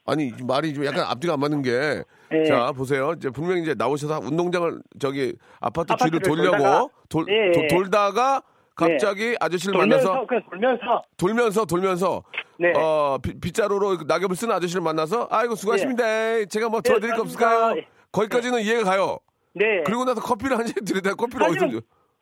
아니 0.06 0.32
말이 0.48 0.74
좀 0.74 0.86
약간 0.86 1.06
앞뒤가 1.06 1.34
안 1.34 1.40
맞는 1.40 1.62
게 1.62 2.04
예. 2.32 2.44
자 2.46 2.72
보세요 2.72 3.14
이제 3.18 3.30
분명히 3.30 3.62
이제 3.62 3.74
나오셔서 3.78 4.20
운동장을 4.20 4.82
저기 5.00 5.36
아파트 5.60 5.94
아파트를 5.94 6.20
뒤를 6.20 6.36
돌려고 6.38 6.58
돌다가, 6.58 6.88
돌, 7.10 7.26
예, 7.30 7.52
도- 7.52 7.64
예. 7.64 7.68
돌다가 7.68 8.42
갑자기 8.76 9.36
아저씨를 9.40 9.74
돌면서 9.74 10.10
만나서 10.10 10.28
그냥 10.28 10.44
돌면서 10.50 11.04
돌면서 11.18 11.66
돌면서 11.66 12.24
네. 12.58 12.74
어 12.78 13.18
빗- 13.22 13.40
빗자루로 13.42 13.98
낙엽을 14.08 14.36
쓰는 14.36 14.54
아저씨를 14.56 14.82
만나서 14.82 15.28
아이고 15.32 15.56
수고하십니다. 15.56 16.04
제가 16.46 16.70
뭐 16.70 16.82
도와드릴 16.82 17.16
거 17.16 17.22
없을까요? 17.24 17.78
예. 17.78 17.88
거기까지는 18.12 18.62
이해가 18.62 18.84
가요. 18.84 19.18
네. 19.54 19.84
그리고 19.86 20.06
나서 20.06 20.22
커피를 20.22 20.58
한잔 20.58 20.74
드리다 20.86 21.14
커피를 21.16 21.48
어디서 21.48 21.66
사실은- 21.68 21.82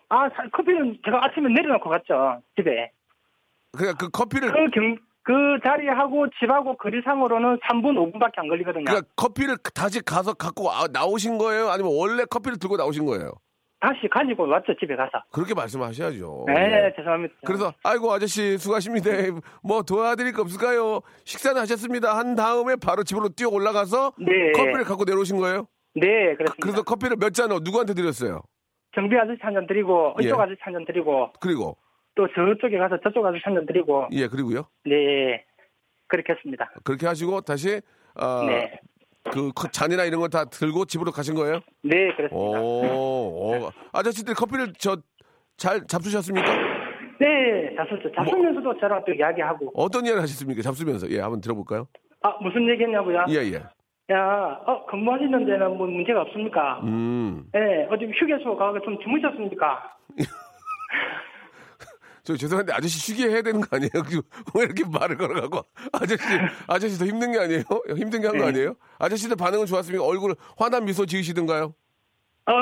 아 0.10 0.28
사- 0.36 0.50
커피는 0.52 0.98
제가 1.06 1.24
아침에 1.26 1.50
내려놓고 1.54 1.90
갔죠 1.90 2.42
집에. 2.56 2.92
그냥 3.78 3.94
그 4.00 4.10
커피를 4.10 4.52
그 4.52 4.72
경, 4.72 4.98
그 5.22 5.34
자리하고 5.64 6.26
집하고 6.40 6.76
거리상으로는 6.78 7.60
3분 7.70 7.94
5분밖에 8.12 8.32
안 8.38 8.48
걸리거든요. 8.48 8.86
그러니까 8.86 9.08
커피를 9.16 9.58
다시 9.76 10.02
가서 10.02 10.34
갖고 10.34 10.64
와- 10.66 10.88
나오신 10.92 11.38
거예요? 11.38 11.70
아니면 11.70 11.92
원래 11.96 12.24
커피를 12.26 12.58
들고 12.58 12.78
나오신 12.78 13.06
거예요? 13.06 13.34
다시 13.80 14.08
가지고 14.10 14.48
왔죠 14.48 14.76
집에 14.78 14.96
가서. 14.96 15.24
그렇게 15.32 15.54
말씀하셔야죠. 15.54 16.46
네, 16.48 16.54
예. 16.88 16.94
죄송합니다. 16.98 17.34
그래서 17.46 17.74
아이고 17.84 18.12
아저씨 18.12 18.58
수고하십니다. 18.58 19.10
뭐 19.64 19.82
도와드릴 19.84 20.34
거 20.34 20.42
없을까요? 20.42 21.00
식사는 21.24 21.60
하셨습니다. 21.62 22.18
한 22.18 22.36
다음에 22.36 22.76
바로 22.76 23.04
집으로 23.04 23.30
뛰어 23.30 23.48
올라가서 23.50 24.14
네. 24.20 24.52
커피를 24.54 24.84
갖고 24.84 25.06
내려오신 25.06 25.38
거예요? 25.38 25.68
네, 25.96 26.36
그렇습니다. 26.36 26.56
그래서 26.62 26.84
커피를 26.84 27.16
몇 27.18 27.34
잔을 27.34 27.60
누구한테 27.64 27.94
드렸어요? 27.94 28.42
정비 28.96 29.16
아저씨 29.18 29.40
한 29.42 29.54
잔 29.54 29.66
드리고 29.68 30.16
예. 30.22 30.26
이쪽 30.26 30.40
아저씨 30.42 30.58
한 30.62 30.74
잔 30.74 30.84
드리고 30.86 31.32
그리고 31.40 31.78
또 32.16 32.28
저쪽에 32.28 32.78
가서 32.78 32.98
저쪽 33.02 33.26
아저씨 33.26 33.42
한 33.46 33.56
잔 33.56 33.66
드리고 33.66 34.08
예 34.12 34.28
그리고요. 34.28 34.68
네 34.86 35.46
그렇게 36.08 36.34
했습니다. 36.34 36.70
그렇게 36.84 37.08
하시고 37.08 37.42
다시 37.42 37.80
아, 38.16 38.44
네, 38.46 38.80
그 39.32 39.52
커- 39.54 39.68
잔이나 39.70 40.06
이런 40.06 40.20
거 40.22 40.28
다 40.28 40.46
들고 40.46 40.86
집으로 40.86 41.12
가신 41.12 41.36
거예요? 41.36 41.60
네 41.84 42.14
그렇습니다. 42.16 42.36
오, 42.62 43.64
오. 43.66 43.70
아저씨들 43.92 44.34
커피를 44.34 44.74
저 44.74 44.98
잘 45.58 45.86
잡수셨습니까? 45.88 46.48
네, 47.20 47.76
잡수죠. 47.76 48.10
잡수면서도 48.16 48.80
저랑 48.80 49.04
또 49.06 49.12
이야기하고 49.14 49.72
어떤 49.76 50.06
이야기를 50.06 50.22
하셨습니까? 50.22 50.62
잡수면서 50.62 51.10
예 51.12 51.20
한번 51.20 51.42
들어볼까요? 51.42 51.88
아 52.22 52.30
무슨 52.42 52.68
얘기 52.70 52.84
했냐고요? 52.84 53.26
예 53.30 53.36
예. 53.52 53.64
야, 54.12 54.60
어 54.66 54.86
근무하시는 54.86 55.46
데는 55.46 55.78
뭐 55.78 55.86
문제가 55.86 56.22
없습니까? 56.22 56.80
음. 56.84 57.44
네, 57.52 57.88
어디 57.92 58.06
휴게소 58.06 58.56
가서 58.56 58.80
좀 58.82 58.98
주무셨습니까? 59.04 59.98
저 62.30 62.38
죄송한데 62.38 62.74
아저씨 62.74 63.00
쉬게 63.00 63.28
해야 63.28 63.42
되는 63.42 63.60
거 63.60 63.76
아니에요? 63.76 63.90
그왜 64.54 64.66
이렇게 64.66 64.84
말을 64.86 65.18
걸어가고 65.18 65.66
아저씨 65.92 66.22
아저씨 66.68 67.00
더 67.00 67.06
힘든 67.06 67.32
게 67.32 67.40
아니에요? 67.40 67.64
힘든 67.98 68.22
게 68.22 68.28
한거 68.28 68.44
네. 68.44 68.50
아니에요? 68.50 68.76
아저씨들 69.00 69.36
반응은 69.36 69.66
좋았습니까? 69.66 70.06
얼굴 70.06 70.36
환한 70.56 70.86
미소 70.86 71.08
지으시던가요? 71.08 71.74
어, 72.46 72.54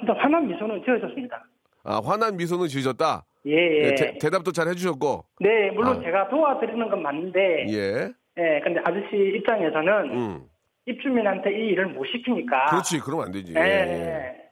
일단 0.00 0.16
환한 0.16 0.48
미소는 0.48 0.82
지어졌습니다. 0.84 1.44
아 1.84 2.00
환한 2.04 2.36
미소는 2.36 2.66
지으셨다. 2.66 3.24
예, 3.46 3.52
예. 3.52 3.94
예, 4.00 4.18
대, 4.18 4.30
답도 4.30 4.50
잘 4.50 4.66
해주셨고 4.68 5.24
네, 5.38 5.70
물론 5.70 5.98
아. 5.98 6.02
제가 6.02 6.28
도와드리는 6.30 6.88
건 6.88 7.02
맞는데, 7.02 7.66
예. 7.68 8.10
예. 8.38 8.60
근데 8.64 8.80
아저씨 8.84 9.14
입장에서는 9.36 10.10
음. 10.10 10.42
입주민한테 10.86 11.50
이 11.50 11.68
일을 11.68 11.86
못 11.88 12.04
시키니까. 12.06 12.66
그렇지 12.66 12.98
그러면 13.00 13.26
안 13.26 13.32
되지. 13.32 13.52
예. 13.54 13.60
예, 13.60 13.64
예. 13.64 14.44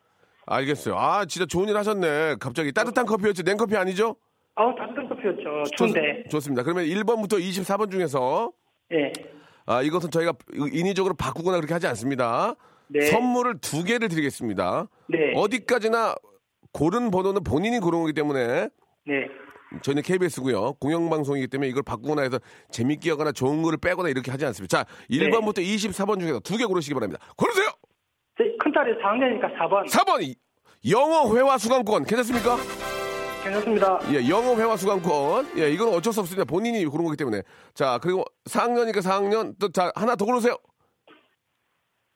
알겠어요. 0.47 0.97
아 0.97 1.25
진짜 1.25 1.47
좋은 1.47 1.69
일 1.69 1.77
하셨네. 1.77 2.37
갑자기 2.41 2.73
따뜻한 2.73 3.07
커피였죠? 3.07 3.43
냉커피 3.43 3.77
아니죠? 3.77 4.17
아우, 4.55 4.75
따뜻한 4.77 5.09
커피였죠. 5.09 5.65
추운데. 5.77 6.25
좋, 6.31 6.41
습니다 6.41 6.63
그러면 6.63 6.85
1번부터 6.85 7.41
24번 7.41 7.91
중에서 7.91 8.53
예. 8.93 9.11
아, 9.67 9.81
이것은 9.83 10.11
저희가 10.11 10.35
인위적으로 10.73 11.15
바꾸거나 11.15 11.57
그렇게 11.57 11.73
하지 11.73 11.87
않습니다. 11.87 12.55
네. 12.89 13.01
선물을 13.07 13.61
두 13.61 13.85
개를 13.85 14.09
드리겠습니다. 14.09 14.89
네. 15.09 15.33
어디까지나 15.35 16.15
고른 16.73 17.11
번호는 17.11 17.45
본인이 17.45 17.79
고른 17.79 18.01
거기 18.01 18.13
때문에 18.13 18.69
네. 19.07 19.27
저희는 19.83 20.03
KBS고요. 20.03 20.75
공영방송이기 20.75 21.47
때문에 21.49 21.69
이걸 21.71 21.83
바꾸거나 21.83 22.23
해서 22.23 22.39
재밌게 22.71 23.09
하거나 23.11 23.33
좋은 23.33 23.63
거를 23.63 23.79
빼거나 23.79 24.11
이렇게 24.11 24.31
하지 24.31 24.45
않습니다. 24.45 24.85
자, 24.85 24.85
네. 25.09 25.17
1번부터 25.19 25.59
24번 25.61 26.21
중에서 26.21 26.41
두 26.41 26.59
개 26.59 26.67
고르시기 26.67 26.93
바랍니다. 26.93 27.25
고르세요! 27.37 27.69
큰 28.37 28.73
딸이 28.73 28.93
4학년이니까 29.01 29.57
4번. 29.59 29.89
4번 29.89 30.35
영어 30.91 31.35
회화 31.37 31.57
수강권 31.57 32.05
괜찮습니까? 32.05 32.57
괜찮습니다. 33.43 33.99
예, 34.13 34.29
영어 34.29 34.55
회화 34.57 34.77
수강권. 34.77 35.59
예, 35.59 35.71
이건 35.71 35.89
어쩔 35.89 36.13
수 36.13 36.21
없습니다. 36.21 36.45
본인이 36.45 36.85
고른 36.87 37.05
거기 37.05 37.17
때문에. 37.17 37.43
자, 37.75 37.99
그리고 38.03 38.25
4학년이니까 38.49 38.99
4학년 38.99 39.55
또 39.59 39.71
자, 39.71 39.93
하나 39.95 40.17
더 40.17 40.25
고르세요. 40.25 40.57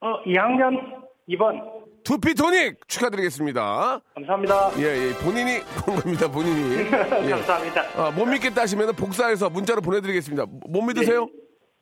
어, 0.01 0.23
2학년 0.27 1.05
2번. 1.29 1.77
두피토닉 2.05 2.87
축하드리겠습니다. 2.87 4.01
감사합니다. 4.15 4.71
예, 4.79 4.83
예, 5.09 5.13
본인이 5.25 5.59
고른 5.85 6.01
겁니다. 6.01 6.31
본인이. 6.31 6.77
예. 7.27 7.31
감사합니다. 7.31 7.83
아, 7.97 8.11
못 8.13 8.27
믿겠다 8.27 8.63
하시면 8.63 8.95
복사해서 8.95 9.51
문자로 9.51 9.81
보내드리겠습니다. 9.81 10.47
못 10.69 10.83
믿으세요? 10.83 11.29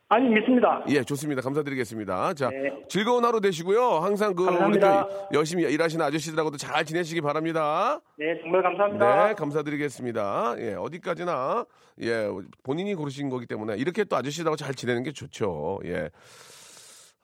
아니, 0.09 0.29
믿습니다. 0.29 0.85
예, 0.89 1.03
좋습니다. 1.03 1.41
감사드리겠습니다. 1.43 2.35
자, 2.35 2.51
네. 2.51 2.71
즐거운 2.89 3.25
하루 3.25 3.41
되시고요. 3.41 3.99
항상 4.01 4.35
그 4.35 4.43
우리 4.43 4.51
감사합니다. 4.51 5.09
저 5.09 5.29
열심히 5.33 5.65
일하시는 5.65 6.05
아저씨들하고도 6.05 6.59
잘 6.59 6.85
지내시기 6.85 7.21
바랍니다. 7.21 8.01
네, 8.19 8.39
정말 8.43 8.63
감사합니다. 8.63 9.29
네, 9.29 9.35
감사드리겠습니다. 9.35 10.57
예, 10.59 10.75
어디까지나 10.75 11.65
예 12.03 12.29
본인이 12.63 12.95
고르신 12.95 13.31
거기 13.31 13.47
때문에 13.47 13.77
이렇게 13.77 14.05
또 14.05 14.17
아저씨들하고 14.17 14.57
잘 14.57 14.75
지내는 14.75 15.05
게 15.05 15.13
좋죠. 15.13 15.81
예. 15.87 16.11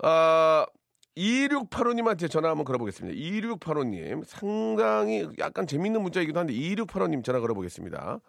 아 0.03 0.64
2685님한테 1.16 2.31
전화 2.31 2.49
한번 2.49 2.64
걸어보겠습니다. 2.64 3.19
2685님 3.19 4.23
상당히 4.25 5.29
약간 5.38 5.66
재밌는 5.66 6.03
문자이기도 6.03 6.38
한데 6.38 6.55
2685님 6.55 7.23
전화 7.25 7.40
걸어보겠습니다. 7.40 8.21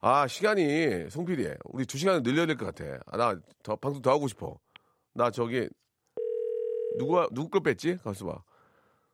아 0.00 0.26
시간이 0.28 1.10
송 1.10 1.24
PD 1.24 1.54
우리 1.64 1.84
두 1.86 1.98
시간을 1.98 2.22
늘려야 2.22 2.46
될 2.46 2.56
것 2.56 2.66
같아. 2.74 3.00
아, 3.06 3.16
나 3.16 3.34
더 3.62 3.76
방송 3.76 4.00
더 4.00 4.10
하고 4.12 4.28
싶어. 4.28 4.58
나 5.14 5.30
저기 5.30 5.68
누가 6.98 7.28
누구 7.32 7.50
걸 7.50 7.62
뺐지? 7.62 7.98
가수 8.04 8.26
봐. 8.26 8.42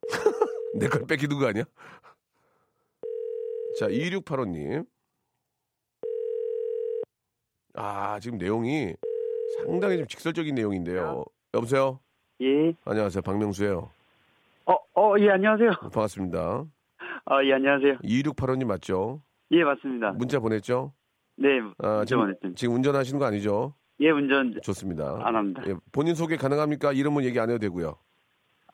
내 0.79 0.88
걸 0.88 1.07
뺏기는 1.07 1.38
거 1.38 1.47
아니야? 1.47 1.64
자, 3.79 3.88
2685님. 3.88 4.87
아, 7.75 8.20
지금 8.20 8.38
내용이 8.38 8.94
상당히 9.57 9.97
좀 9.99 10.07
직설적인 10.07 10.55
내용인데요. 10.55 11.25
여보세요? 11.55 11.99
예, 12.40 12.75
안녕하세요. 12.85 13.23
박명수예요. 13.23 13.90
어, 14.66 14.73
어, 14.94 15.14
예, 15.18 15.31
안녕하세요. 15.31 15.70
반갑습니다. 15.81 16.64
아, 17.27 17.44
예, 17.44 17.55
안녕하세요. 17.55 17.99
2685님 18.05 18.66
맞죠? 18.66 19.23
예, 19.51 19.65
맞습니다. 19.65 20.13
문자 20.13 20.39
보냈죠? 20.41 20.93
네, 21.37 21.61
아, 21.79 21.89
문자 21.89 22.05
지금, 22.07 22.23
보냈습니다. 22.23 22.57
지금 22.57 22.75
운전하시는 22.77 23.19
거 23.19 23.27
아니죠? 23.27 23.75
예, 24.01 24.11
운전 24.11 24.59
좋습니다. 24.63 25.21
안 25.23 25.37
합니다. 25.37 25.63
예, 25.67 25.75
본인 25.93 26.15
소개 26.15 26.37
가능합니까? 26.37 26.93
이름은 26.93 27.25
얘기 27.25 27.39
안 27.39 27.51
해도 27.51 27.59
되고요. 27.59 27.97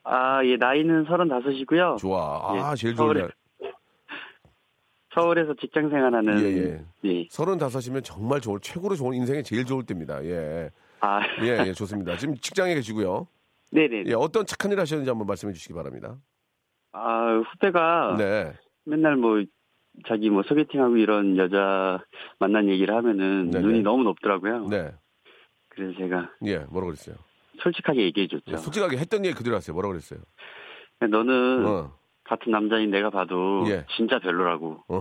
아, 0.04 0.44
예, 0.44 0.56
나이는 0.56 1.04
35이고요. 1.06 1.98
좋아. 1.98 2.52
아, 2.52 2.72
예, 2.72 2.76
제일 2.76 2.94
좋은 2.94 3.08
서울에- 3.14 3.20
날. 3.20 3.32
서울에서 5.14 5.54
직장 5.60 5.90
생활하는 5.90 6.38
예, 6.40 6.44
예. 6.44 6.84
예. 7.04 7.26
35이면 7.28 8.04
정말 8.04 8.40
좋을, 8.40 8.60
최고로 8.60 8.94
좋은, 8.94 9.14
인생에 9.14 9.42
제일 9.42 9.64
좋을 9.64 9.84
때입니다. 9.84 10.24
예. 10.24 10.70
아, 11.00 11.20
예, 11.42 11.66
예, 11.66 11.72
좋습니다. 11.72 12.16
지금 12.16 12.36
직장에 12.36 12.74
계시고요. 12.74 13.26
네, 13.72 13.88
네. 13.88 14.04
예, 14.06 14.14
어떤 14.14 14.46
착한 14.46 14.70
일 14.72 14.78
하셨는지 14.80 15.10
한번 15.10 15.26
말씀해 15.26 15.52
주시기 15.52 15.74
바랍니다. 15.74 16.16
아, 16.92 17.40
후배가 17.52 18.16
네. 18.18 18.52
맨날 18.84 19.16
뭐 19.16 19.42
자기 20.06 20.30
뭐 20.30 20.42
소개팅하고 20.42 20.96
이런 20.96 21.36
여자 21.36 22.02
만난 22.38 22.68
얘기를 22.68 22.94
하면은 22.94 23.50
네네. 23.50 23.64
눈이 23.64 23.82
너무 23.82 24.02
높더라고요. 24.04 24.66
네. 24.68 24.92
그래서 25.68 25.96
제가 25.98 26.30
예, 26.46 26.58
뭐라고 26.58 26.86
그랬어요? 26.86 27.16
솔직하게 27.62 28.02
얘기해 28.02 28.26
줬죠. 28.28 28.44
예, 28.52 28.56
솔직하게 28.56 28.96
했던 28.98 29.24
얘기 29.24 29.34
그대로 29.34 29.56
하세요. 29.56 29.74
뭐라고 29.74 29.92
그랬어요? 29.92 30.20
너는 31.00 31.66
어, 31.66 31.92
같은 32.24 32.52
남자인 32.52 32.90
내가 32.90 33.10
봐도 33.10 33.64
예. 33.68 33.84
진짜 33.96 34.18
별로라고. 34.18 34.84
어. 34.88 35.00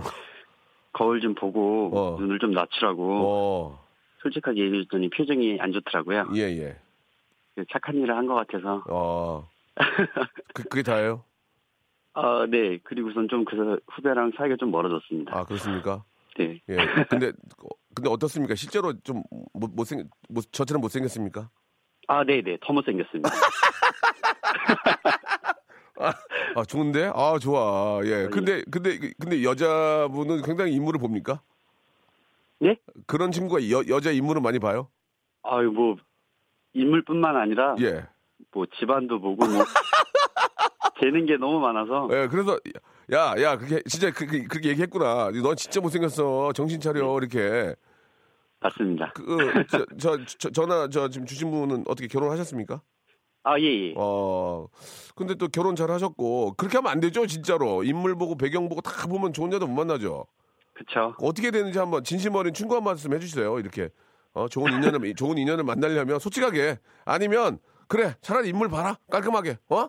거울 0.92 1.20
좀 1.20 1.34
보고 1.34 1.90
어. 1.96 2.16
눈을 2.20 2.38
좀 2.40 2.52
낮추라고 2.52 3.04
어, 3.28 3.86
솔직하게 4.22 4.60
얘기해 4.64 4.82
줬더니 4.84 5.08
표정이 5.10 5.58
안 5.60 5.72
좋더라고요. 5.72 6.28
예, 6.34 6.40
예. 6.42 6.76
착한 7.72 7.96
일을 7.96 8.16
한 8.16 8.26
것 8.26 8.34
같아서. 8.34 8.82
어, 8.88 9.48
그, 10.54 10.62
그게 10.64 10.82
다예요? 10.82 11.22
아, 12.14 12.46
네. 12.48 12.78
그리고선 12.82 13.28
좀그 13.28 13.80
후배랑 13.92 14.32
사이가 14.36 14.56
좀 14.56 14.70
멀어졌습니다. 14.70 15.36
아, 15.36 15.44
그렇습니까? 15.44 16.04
네. 16.36 16.60
예. 16.68 16.76
근데, 17.08 17.28
어, 17.28 17.68
근데 17.94 18.10
어떻습니까? 18.10 18.54
실제로 18.54 18.92
좀 19.02 19.22
못, 19.52 19.70
못생, 19.74 20.08
못, 20.28 20.50
저처럼 20.52 20.80
못생겼습니까? 20.80 21.50
아, 22.08 22.24
네, 22.24 22.42
네. 22.42 22.56
더 22.60 22.72
못생겼습니다. 22.72 23.30
아, 26.56 26.64
좋은데? 26.64 27.10
아, 27.14 27.38
좋아. 27.38 28.00
예. 28.04 28.28
근데, 28.32 28.62
근데, 28.70 28.98
근데 29.18 29.44
여자분은 29.44 30.42
굉장히 30.42 30.72
인물을 30.72 30.98
봅니까? 30.98 31.42
예? 32.62 32.76
그런 33.06 33.30
친구가 33.30 33.70
여, 33.70 33.84
여자 33.88 34.10
인물을 34.10 34.40
많이 34.42 34.58
봐요? 34.58 34.88
아유, 35.42 35.70
뭐, 35.70 35.96
인물뿐만 36.72 37.36
아니라, 37.36 37.76
예. 37.80 38.06
뭐, 38.52 38.66
집안도 38.78 39.20
보고, 39.20 39.46
뭐, 39.46 39.64
재는 41.00 41.26
게 41.26 41.36
너무 41.36 41.60
많아서, 41.60 42.08
예, 42.12 42.28
그래서, 42.28 42.58
야, 43.12 43.34
야, 43.40 43.56
그게, 43.56 43.82
진짜 43.86 44.10
그, 44.10 44.26
그, 44.26 44.46
그렇게 44.46 44.68
얘기했구나. 44.70 45.30
넌 45.30 45.56
진짜 45.56 45.80
못생겼어. 45.80 46.52
정신 46.52 46.80
차려. 46.80 47.18
이렇게. 47.18 47.74
맞습니다. 48.60 49.12
그, 49.14 49.64
저, 49.68 49.86
저, 49.98 50.18
저, 50.38 50.50
전화, 50.50 50.88
저, 50.88 51.08
지금 51.08 51.26
주신 51.26 51.50
분은 51.50 51.84
어떻게 51.88 52.06
결혼하셨습니까? 52.06 52.82
아, 53.42 53.58
예, 53.58 53.64
예. 53.64 53.94
어, 53.96 54.68
근데 55.16 55.34
또 55.34 55.48
결혼 55.48 55.74
잘 55.74 55.90
하셨고, 55.90 56.54
그렇게 56.56 56.76
하면 56.76 56.92
안 56.92 57.00
되죠, 57.00 57.26
진짜로. 57.26 57.82
인물 57.82 58.14
보고, 58.16 58.36
배경 58.36 58.68
보고 58.68 58.80
다 58.80 59.06
보면 59.08 59.32
좋은 59.32 59.52
여자 59.52 59.64
못 59.64 59.72
만나죠. 59.72 60.26
그쵸. 60.74 61.14
어떻게 61.18 61.50
되는지 61.50 61.78
한번 61.78 62.04
진심 62.04 62.34
어린 62.34 62.54
충고 62.54 62.76
한 62.76 62.84
말씀 62.84 63.12
해주세요. 63.12 63.58
이렇게 63.58 63.90
어, 64.32 64.48
좋은 64.48 64.72
인연을 64.72 65.14
좋은 65.14 65.36
인연을 65.36 65.62
만나려면 65.64 66.18
솔직하게 66.18 66.78
아니면 67.04 67.58
그래 67.86 68.14
차라리 68.22 68.48
인물 68.48 68.70
봐라 68.70 68.96
깔끔하게 69.10 69.58
어 69.68 69.88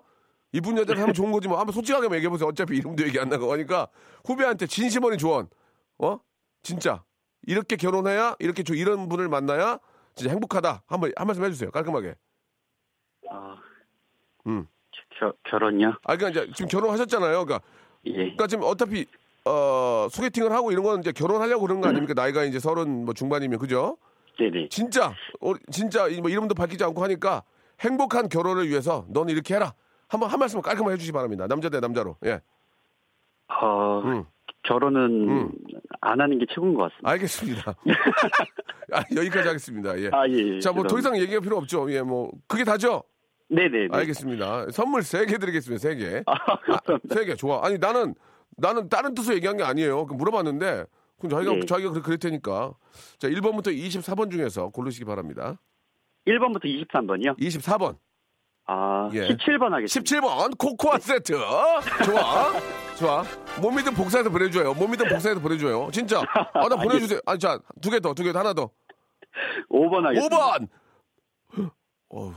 이쁜 0.53 0.77
여자를 0.77 1.01
하면 1.01 1.13
좋은 1.13 1.31
거지 1.31 1.47
뭐 1.47 1.57
한번 1.59 1.73
솔직하게 1.73 2.13
얘기해 2.15 2.29
보세요. 2.29 2.49
어차피 2.49 2.77
이름도 2.77 3.03
얘기 3.05 3.19
안 3.19 3.29
나고 3.29 3.51
하니까 3.53 3.87
후배한테 4.25 4.67
진심 4.67 5.03
어린 5.03 5.17
조언 5.17 5.47
어 5.97 6.19
진짜 6.61 7.03
이렇게 7.47 7.75
결혼해야 7.75 8.35
이렇게 8.39 8.63
조- 8.63 8.73
이런 8.75 9.07
분을 9.07 9.29
만나야 9.29 9.79
진짜 10.15 10.31
행복하다 10.31 10.83
한번 10.87 11.11
한 11.15 11.27
말씀 11.27 11.43
해주세요. 11.45 11.71
깔끔하게. 11.71 12.15
아, 13.29 13.55
음. 14.47 14.67
겨, 15.17 15.33
결혼요? 15.45 15.93
아 16.03 16.17
그러니까 16.17 16.41
이제 16.43 16.51
지금 16.53 16.67
결혼하셨잖아요. 16.67 17.45
그러니까 17.45 17.61
예. 18.05 18.13
그러니까 18.13 18.47
지금 18.47 18.65
어차피 18.65 19.05
어 19.45 20.07
소개팅을 20.11 20.51
하고 20.51 20.71
이런 20.71 20.83
건 20.83 20.99
이제 20.99 21.11
결혼하려고 21.13 21.61
그런 21.65 21.79
거 21.79 21.87
아닙니까? 21.87 22.13
나이가 22.13 22.43
이제 22.43 22.59
서른 22.59 23.05
뭐 23.05 23.13
중반이면 23.13 23.57
그죠? 23.59 23.97
네네. 24.37 24.69
진짜 24.69 25.13
어, 25.39 25.53
진짜 25.71 26.07
이뭐 26.07 26.29
이름도 26.29 26.55
밝히지 26.55 26.83
않고 26.83 27.01
하니까 27.03 27.43
행복한 27.79 28.27
결혼을 28.29 28.67
위해서 28.67 29.05
너는 29.09 29.33
이렇게 29.33 29.55
해라. 29.55 29.73
한번 30.11 30.29
한 30.29 30.39
말씀 30.39 30.61
깔끔하게 30.61 30.93
해주시기 30.95 31.13
바랍니다. 31.13 31.47
남자 31.47 31.69
대 31.69 31.79
남자로. 31.79 32.17
예. 32.25 32.41
어, 33.47 34.01
음. 34.03 34.25
결혼은 34.63 35.29
음. 35.29 35.51
안 36.01 36.19
하는 36.19 36.37
게 36.37 36.45
최고인 36.53 36.73
것 36.73 36.83
같습니다. 36.83 37.09
알겠습니다. 37.11 37.75
아, 38.93 39.03
여기까지 39.15 39.47
하겠습니다. 39.47 39.97
예. 39.99 40.09
아, 40.11 40.27
예. 40.27 40.55
예. 40.55 40.59
자, 40.59 40.71
뭐 40.73 40.83
더. 40.83 40.99
이상 40.99 41.17
얘기할 41.17 41.39
필요 41.41 41.57
없죠. 41.57 41.89
예, 41.93 42.01
뭐 42.01 42.29
그게 42.47 42.63
다죠. 42.65 43.03
네네네. 43.49 43.87
알겠습니다. 43.91 44.71
선물 44.71 45.03
세 45.03 45.25
개 45.25 45.37
드리겠습니다. 45.37 45.81
세 45.81 45.95
개. 45.95 46.23
아, 46.25 46.33
감사합니다. 46.57 47.15
세 47.15 47.25
개 47.25 47.35
좋아. 47.35 47.65
아니 47.65 47.77
나는 47.77 48.13
나는 48.57 48.89
다른 48.89 49.13
뜻으로 49.13 49.35
얘기한 49.35 49.55
게 49.57 49.63
아니에요. 49.63 50.05
그 50.07 50.13
물어봤는데 50.13 50.85
그럼 51.19 51.29
자기가 51.29 51.53
네. 51.53 51.65
자기가 51.65 51.91
그래 51.91 52.01
그럴 52.03 52.17
테니까. 52.17 52.73
자, 53.17 53.27
1번부터 53.29 53.67
24번 53.67 54.29
중에서 54.31 54.69
고르시기 54.69 55.05
바랍니다. 55.05 55.57
1번부터 56.27 56.65
23번이요? 56.65 57.37
24번. 57.39 57.97
아, 58.67 59.09
예. 59.13 59.27
17번 59.29 59.69
하겠습니다. 59.71 60.17
17번 60.21 60.57
코코아 60.57 60.97
세트. 60.99 61.33
좋아 62.05 62.51
좋아. 62.97 63.23
못 63.61 63.71
믿으면 63.71 63.93
복사해서 63.95 64.29
보내줘요. 64.29 64.73
못 64.73 64.87
믿으면 64.87 65.11
복사해서 65.11 65.41
보내줘요. 65.41 65.89
진짜. 65.91 66.21
아 66.53 66.67
나 66.69 66.75
보내주세요. 66.77 67.19
아니 67.25 67.39
자두 67.39 67.89
개 67.89 67.99
더 67.99 68.13
두 68.13 68.23
개 68.23 68.31
더 68.31 68.39
하나 68.39 68.53
더. 68.53 68.69
5번 69.71 70.03
하겠습니다. 70.03 70.37
5번! 70.37 70.67
어휴, 72.09 72.29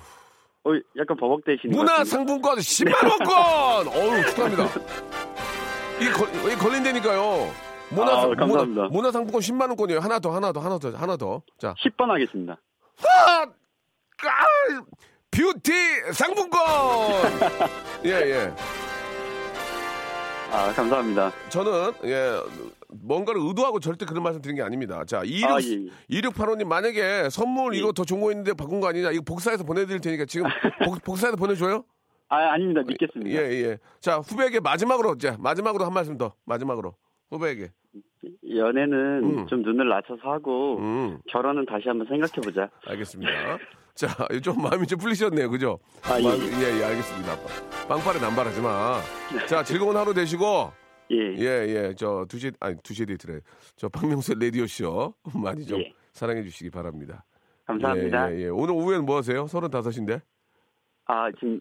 어, 0.64 0.70
약간 0.96 1.16
버벅대시는 1.16 1.72
것 1.74 1.78
문화 1.78 1.92
같은데. 1.98 2.10
상품권 2.10 2.56
10만 2.58 2.94
원권! 3.10 3.88
어우 3.88 4.22
축하합니다. 4.30 4.64
이, 6.00 6.06
걸, 6.10 6.52
이 6.52 6.56
걸린다니까요. 6.56 7.50
문화, 7.90 8.12
아, 8.12 8.20
상- 8.22 8.34
감사합니다. 8.34 8.82
문화, 8.82 8.88
문화 8.88 9.12
상품권 9.12 9.40
10만 9.40 9.68
원권이에요. 9.68 10.00
하나 10.00 10.18
더 10.18 10.32
하나 10.34 10.52
더 10.52 10.60
하나 10.60 10.78
더 10.78 10.90
하나 10.90 11.16
더 11.16 11.42
자. 11.58 11.74
10번 11.84 12.08
하겠습니다. 12.08 12.56
아, 13.04 13.42
아, 13.42 13.46
뷰티 15.34 15.72
상품권 16.12 16.60
예 18.04 18.10
예 18.10 18.52
아, 20.52 20.72
감사합니다. 20.72 21.32
저는 21.48 21.92
예 22.04 22.38
뭔가를 23.02 23.40
의도하고 23.44 23.80
절대 23.80 24.06
그런 24.06 24.22
말씀 24.22 24.40
드린 24.40 24.54
게 24.54 24.62
아닙니다. 24.62 25.04
자, 25.04 25.22
26, 25.24 25.50
아, 25.50 25.58
예, 25.60 25.86
예. 26.12 26.20
2685님 26.20 26.66
만약에 26.68 27.28
선물 27.28 27.74
예. 27.74 27.78
이거 27.80 27.90
더 27.90 28.04
좋은 28.04 28.20
거 28.20 28.30
있는데 28.30 28.52
바꾼 28.54 28.78
거 28.80 28.86
아니냐? 28.86 29.10
이거 29.10 29.22
복사해서 29.26 29.64
보내드릴 29.64 30.00
테니까 30.00 30.26
지금 30.26 30.46
복, 30.84 31.02
복사해서 31.02 31.36
보내줘요? 31.36 31.84
아, 32.28 32.36
아닙니다. 32.52 32.82
믿겠습니다. 32.86 33.30
예, 33.30 33.50
예. 33.64 33.78
자, 34.00 34.18
후배에게 34.18 34.60
마지막으로, 34.60 35.18
자, 35.18 35.36
마지막으로 35.40 35.84
한 35.84 35.92
말씀 35.92 36.16
더. 36.16 36.34
마지막으로. 36.46 36.94
후배에게. 37.30 37.70
연애는 38.56 39.24
음. 39.24 39.46
좀 39.48 39.62
눈을 39.62 39.88
낮춰서 39.88 40.20
하고 40.30 40.78
음, 40.78 41.18
결혼은 41.28 41.66
다시 41.66 41.88
한번 41.88 42.06
생각해 42.06 42.32
보자. 42.44 42.70
알겠습니다. 42.86 43.58
자, 43.94 44.08
좀 44.42 44.60
마음이 44.60 44.86
좀 44.86 44.98
풀리셨네요. 44.98 45.48
그죠? 45.50 45.78
아, 46.02 46.20
예. 46.20 46.24
예, 46.24 46.80
예, 46.80 46.84
알겠습니다. 46.84 47.36
빵빠레 47.88 48.20
남발하지 48.20 48.60
마. 48.60 49.00
자, 49.48 49.62
즐거운 49.62 49.96
하루 49.96 50.12
되시고, 50.12 50.72
예. 51.12 51.16
예, 51.36 51.44
예. 51.68 51.94
저 51.96 52.26
2시, 52.28 52.54
아니, 52.58 52.76
2시에 52.76 53.06
데이트래. 53.06 53.40
저 53.76 53.88
박명수 53.88 54.34
라디오쇼 54.34 55.14
많이 55.44 55.64
좀 55.64 55.80
예. 55.80 55.92
사랑해 56.12 56.42
주시기 56.42 56.70
바랍니다. 56.70 57.24
감사합니다. 57.66 58.32
예, 58.32 58.36
예, 58.36 58.42
예. 58.42 58.48
오늘 58.48 58.74
오후에는 58.74 59.06
뭐 59.06 59.16
하세요? 59.18 59.46
서른다섯인데? 59.46 60.20
아, 61.06 61.30
지금 61.32 61.60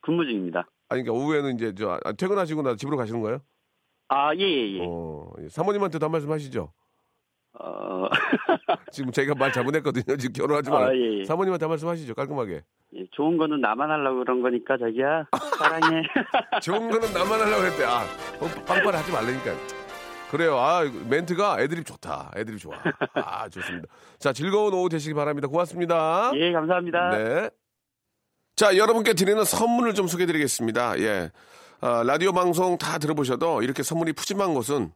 근무 0.00 0.24
중입니다. 0.24 0.66
아니, 0.88 1.02
그러니까 1.02 1.12
오후에는 1.24 1.54
이제 1.56 1.74
저 1.74 2.00
아, 2.04 2.12
퇴근하시고 2.12 2.62
나 2.62 2.74
집으로 2.74 2.96
가시는 2.96 3.20
거예요? 3.20 3.40
아, 4.08 4.34
예, 4.34 4.40
예, 4.40 4.78
예. 4.78 4.80
어, 4.82 5.30
예. 5.42 5.48
사모님한테도 5.50 6.06
한 6.06 6.10
말씀 6.10 6.30
하시죠. 6.30 6.72
어, 7.58 8.08
지금 8.92 9.10
제가 9.12 9.34
말 9.34 9.50
잘못했거든요. 9.52 10.16
지금 10.16 10.32
결혼하지 10.34 10.70
마. 10.70 10.86
아, 10.88 10.94
예, 10.94 11.20
예. 11.20 11.24
사모님한테 11.24 11.64
한 11.64 11.70
말씀 11.70 11.88
하시죠. 11.88 12.14
깔끔하게. 12.14 12.62
예, 12.96 13.06
좋은 13.12 13.36
거는 13.38 13.60
나만 13.60 13.90
하려고 13.90 14.18
그런 14.18 14.42
거니까 14.42 14.76
자기야 14.76 15.26
사랑해. 15.58 16.02
좋은 16.62 16.90
거는 16.90 17.12
나만 17.12 17.40
하려고 17.40 17.64
했대. 17.64 17.84
아, 17.84 18.02
어, 18.40 18.46
빵빠레 18.66 18.96
하지 18.98 19.10
말라니까. 19.12 19.52
그래요. 20.30 20.58
아, 20.58 20.82
멘트가 21.08 21.60
애드립 21.60 21.86
좋다. 21.86 22.32
애드립 22.36 22.58
좋아. 22.58 22.74
아, 23.14 23.48
좋습니다. 23.48 23.88
자, 24.18 24.32
즐거운 24.32 24.74
오후 24.74 24.88
되시기 24.88 25.14
바랍니다. 25.14 25.48
고맙습니다. 25.48 26.32
예, 26.34 26.52
감사합니다. 26.52 27.10
네. 27.10 27.50
자, 28.56 28.76
여러분께 28.76 29.14
드리는 29.14 29.42
선물을 29.44 29.94
좀 29.94 30.08
소개해 30.08 30.26
드리겠습니다. 30.26 30.98
예. 30.98 31.30
아, 31.80 32.02
라디오 32.04 32.32
방송 32.32 32.76
다 32.76 32.98
들어보셔도 32.98 33.62
이렇게 33.62 33.82
선물이 33.82 34.12
푸짐한 34.14 34.52
곳은 34.54 34.92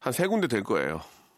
한 0.00 0.12
세 0.12 0.26
군데 0.26 0.46
될 0.48 0.62
거예요. 0.64 1.00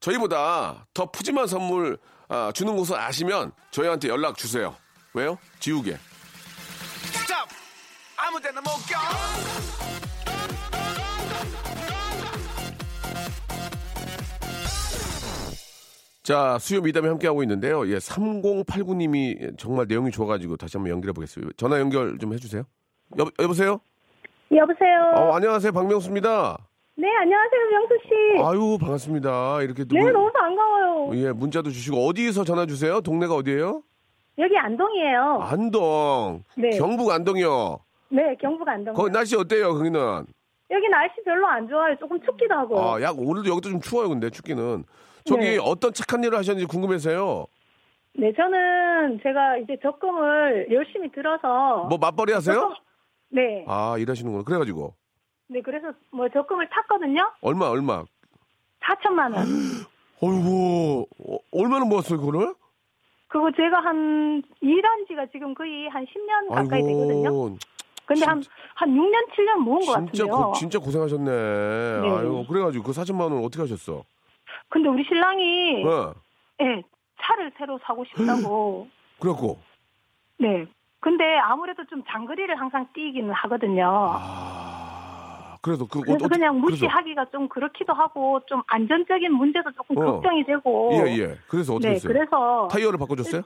저희보다 0.00 0.86
더 0.94 1.10
푸짐한 1.10 1.46
선물 1.46 1.98
아, 2.28 2.52
주는 2.54 2.76
곳을 2.76 2.96
아시면 2.96 3.52
저희한테 3.70 4.08
연락 4.08 4.36
주세요. 4.36 4.74
왜요? 5.14 5.38
지우개. 5.60 5.96
스탑! 7.12 7.48
아무 8.16 8.40
데나 8.40 8.60
못 8.60 8.68
가! 8.90 8.98
자, 16.22 16.58
수요 16.60 16.82
미담에 16.82 17.08
함께하고 17.08 17.42
있는데요. 17.42 17.88
예, 17.88 17.96
3089님이 17.96 19.56
정말 19.58 19.86
내용이 19.88 20.10
좋아가지고 20.10 20.58
다시 20.58 20.76
한번 20.76 20.90
연결해 20.92 21.14
보겠습니다. 21.14 21.54
전화 21.56 21.80
연결 21.80 22.18
좀 22.18 22.34
해주세요. 22.34 22.64
여, 23.18 23.30
여보세요? 23.40 23.80
여보세요. 24.54 25.12
어, 25.16 25.34
안녕하세요. 25.34 25.72
박명수입니다. 25.72 26.67
네, 27.00 27.06
안녕하세요, 27.16 27.60
명수 27.70 27.98
씨. 28.02 28.42
아유, 28.42 28.76
반갑습니다. 28.80 29.62
이렇게 29.62 29.84
네, 29.84 30.00
누구, 30.00 30.10
너무 30.10 30.32
반가워요. 30.32 31.10
예, 31.14 31.30
문자도 31.30 31.70
주시고, 31.70 31.96
어디서 32.08 32.42
전화 32.42 32.66
주세요? 32.66 33.00
동네가 33.00 33.34
어디예요? 33.36 33.82
여기 34.38 34.56
안동이에요. 34.56 35.38
안동. 35.42 36.42
네. 36.56 36.70
경북 36.70 37.12
안동이요. 37.12 37.78
네, 38.10 38.34
경북 38.40 38.68
안동. 38.68 38.94
거기 38.94 39.12
날씨 39.12 39.36
어때요, 39.36 39.74
거기는? 39.74 40.00
여기 40.70 40.88
날씨 40.88 41.14
별로 41.24 41.46
안 41.46 41.68
좋아요. 41.68 41.94
조금 42.00 42.20
춥기도 42.20 42.52
하고. 42.54 42.80
아, 42.80 43.00
약 43.00 43.16
오늘도 43.16 43.48
여기도 43.48 43.70
좀 43.70 43.80
추워요, 43.80 44.08
근데 44.08 44.28
춥기는. 44.28 44.82
저기 45.24 45.40
네. 45.44 45.58
어떤 45.62 45.92
착한 45.92 46.24
일을 46.24 46.36
하셨는지 46.36 46.66
궁금해서요. 46.66 47.46
네, 48.14 48.32
저는 48.34 49.20
제가 49.22 49.58
이제 49.58 49.76
적금을 49.82 50.66
열심히 50.72 51.12
들어서. 51.12 51.86
뭐 51.88 51.96
맞벌이 51.98 52.32
하세요? 52.32 52.56
적금- 52.60 52.74
네. 53.30 53.64
아, 53.68 53.96
일하시는구나. 53.98 54.42
그래가지고. 54.42 54.94
네, 55.48 55.60
그래서 55.62 55.92
뭐 56.10 56.28
적금을 56.28 56.68
탔거든요. 56.70 57.32
얼마, 57.40 57.66
얼마? 57.68 58.04
4천만 58.80 59.34
원. 59.34 59.44
어이구, 60.20 61.06
어, 61.28 61.38
얼마나 61.52 61.84
모았어요, 61.84 62.18
그거를? 62.18 62.54
그거 63.28 63.50
제가 63.52 63.78
한 63.80 64.42
일한 64.60 65.06
지가 65.06 65.26
지금 65.26 65.54
거의 65.54 65.88
한 65.88 66.04
10년 66.06 66.48
가까이 66.54 66.82
되거든요. 66.82 67.28
아이고, 67.28 67.58
근데 68.06 68.24
한, 68.24 68.42
한 68.74 68.90
6년, 68.90 69.28
7년 69.34 69.58
모은 69.58 69.80
것 69.80 69.86
진짜, 69.86 70.24
같은데요. 70.24 70.46
고, 70.46 70.52
진짜 70.54 70.78
고생하셨네. 70.78 71.30
아유, 71.30 72.44
그래가지고 72.48 72.84
그 72.84 72.92
4천만 72.92 73.20
원 73.32 73.44
어떻게 73.44 73.60
하셨어? 73.62 74.02
근데 74.70 74.88
우리 74.88 75.04
신랑이, 75.04 75.84
네. 75.84 75.90
예, 76.62 76.82
차를 77.20 77.52
새로 77.58 77.78
사고 77.84 78.04
싶다고. 78.06 78.88
그래갖고. 79.20 79.58
네. 80.38 80.66
근데 81.00 81.24
아무래도 81.38 81.84
좀 81.86 82.02
장거리를 82.08 82.58
항상 82.58 82.86
뛰기는 82.94 83.30
하거든요. 83.32 83.84
아, 84.14 84.67
그래도 85.60 85.86
그, 85.86 86.00
그래서 86.00 86.24
어, 86.24 86.28
그냥 86.28 86.60
그래서- 86.60 86.84
무시하기가 86.84 87.26
좀 87.30 87.48
그렇기도 87.48 87.92
하고 87.92 88.40
좀 88.46 88.62
안전적인 88.68 89.32
문제도 89.32 89.70
조금 89.72 89.98
어. 89.98 90.12
걱정이 90.12 90.44
되고. 90.44 90.90
예, 90.94 91.16
예. 91.18 91.38
그래서 91.48 91.74
어떻게 91.74 91.88
네, 91.88 91.94
했어요? 91.96 92.12
그래서 92.12 92.68
타이어를 92.70 92.98
바꿔줬어요? 92.98 93.42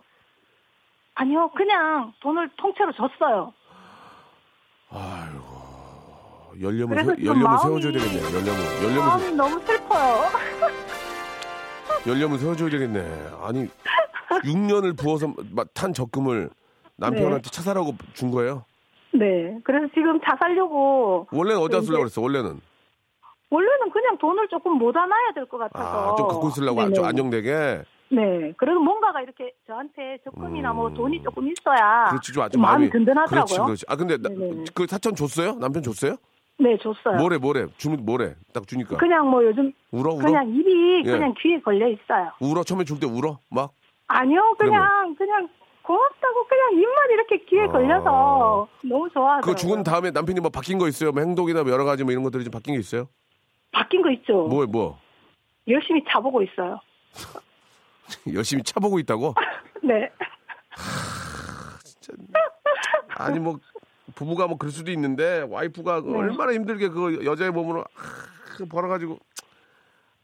아니요, 1.15 1.51
그냥 1.57 2.13
돈을 2.21 2.49
통째로 2.57 2.93
줬어요. 2.93 3.53
아이고. 4.91 5.63
연령을, 6.61 6.97
그래서 6.97 7.15
세, 7.17 7.23
마음이- 7.25 7.63
세워줘야 7.63 7.93
되겠네. 7.93 8.25
연령을. 8.37 8.85
연령을, 8.85 8.99
마음이 9.07 9.33
너무 9.37 9.61
슬퍼요. 9.61 10.23
연령을 12.07 12.39
세워줘야 12.39 12.69
되겠네. 12.71 13.01
아니, 13.43 13.69
6년을 14.45 14.99
부어서 14.99 15.33
마- 15.53 15.65
탄 15.75 15.93
적금을 15.95 16.51
남편한테 16.97 17.49
차 17.51 17.63
사라고 17.63 17.95
준 18.13 18.31
거예요? 18.31 18.65
네, 19.15 19.59
그래서 19.65 19.87
지금 19.95 20.21
차 20.21 20.37
살려고 20.39 21.27
원래는 21.33 21.61
어디다 21.61 21.83
쓰려고 21.83 22.05
그랬어, 22.05 22.21
원래는? 22.23 22.61
원래는 23.51 23.91
그냥 23.93 24.17
돈을 24.19 24.49
조금 24.49 24.73
모아놔야 24.79 25.33
될 25.35 25.47
것 25.47 25.59
같아서. 25.59 26.13
아, 26.13 26.17
좀 26.17 26.29
갖고 26.29 26.49
있으려고. 26.49 26.91
좀 26.93 27.05
안정되게. 27.05 27.83
네, 28.11 28.53
그래도 28.57 28.81
뭔가가 28.81 29.21
이렇게 29.23 29.53
저한테 29.67 30.19
적금이나 30.25 30.73
뭐 30.73 30.89
음. 30.89 30.95
돈이 30.95 31.23
조금 31.23 31.49
있어야 31.51 32.09
그렇지, 32.11 32.33
좀 32.33 32.43
아주 32.43 32.53
좀 32.55 32.63
마음이 32.63 32.89
마음이- 32.89 32.93
든든하더라고요. 32.93 33.65
그렇지, 33.65 33.85
그렇지. 33.85 33.85
아, 33.89 33.97
근데 33.97 34.17
나-. 34.19 34.29
그 34.75 34.87
사천 34.87 35.15
줬어요? 35.15 35.55
남편 35.59 35.83
줬어요? 35.83 36.17
네, 36.59 36.77
줬어요. 36.79 37.17
뭐래, 37.19 37.39
뭐래? 37.39 37.67
주면 37.79 38.05
뭐래? 38.05 38.35
딱 38.53 38.67
주니까. 38.67 38.97
그냥 38.99 39.29
뭐 39.29 39.43
요즘 39.45 39.73
울어, 39.91 40.13
울어? 40.15 40.25
그냥 40.25 40.49
입이 40.49 41.03
예. 41.07 41.11
그냥 41.11 41.35
귀에 41.39 41.59
걸려 41.61 41.89
있어요. 41.89 42.31
울어? 42.41 42.63
처음에 42.63 42.85
줄 42.85 43.01
때 43.01 43.07
울어? 43.07 43.39
막? 43.51 43.73
아니요, 44.09 44.55
그냥 44.59 45.15
그냥 45.17 45.49
고맙다고 45.83 46.47
그냥 46.47 46.73
입만 46.75 47.11
이렇게 47.11 47.39
귀에 47.45 47.63
아. 47.63 47.69
걸려서 47.69 48.69
너무 48.83 49.09
좋아하더라고요. 49.11 49.41
그거 49.41 49.55
죽은 49.55 49.83
다음에 49.83 50.11
남편이 50.11 50.41
뭐 50.41 50.51
바뀐 50.51 50.79
거 50.79 50.89
있어요? 50.89 51.13
뭐 51.13 51.23
행동이나 51.23 51.63
뭐 51.63 51.73
여러 51.73 51.85
가지 51.85 52.05
뭐 52.05 52.13
이런 52.13 52.23
것들이 52.23 52.45
좀 52.45 52.51
바뀐 52.51 52.75
게 52.75 52.81
있어요? 52.81 53.09
바뀐 53.73 54.03
거 54.03 54.11
있죠. 54.11 54.47
뭐, 54.49 54.67
뭐? 54.67 54.99
열심히 55.69 56.03
차보고 56.09 56.43
있어요. 56.43 56.81
열심히 58.33 58.63
차보고 58.63 58.99
있다고? 59.01 59.35
네. 59.83 60.11
아니, 63.09 63.39
뭐, 63.39 63.59
부부가 64.15 64.47
뭐 64.47 64.57
그럴 64.59 64.73
수도 64.73 64.91
있는데, 64.91 65.47
와이프가 65.49 66.03
그 66.03 66.09
네. 66.11 66.19
얼마나 66.19 66.53
힘들게 66.53 66.89
그 66.89 67.25
여자의 67.25 67.51
몸으로 67.51 67.85
하, 67.95 68.65
벌어가지고. 68.67 69.19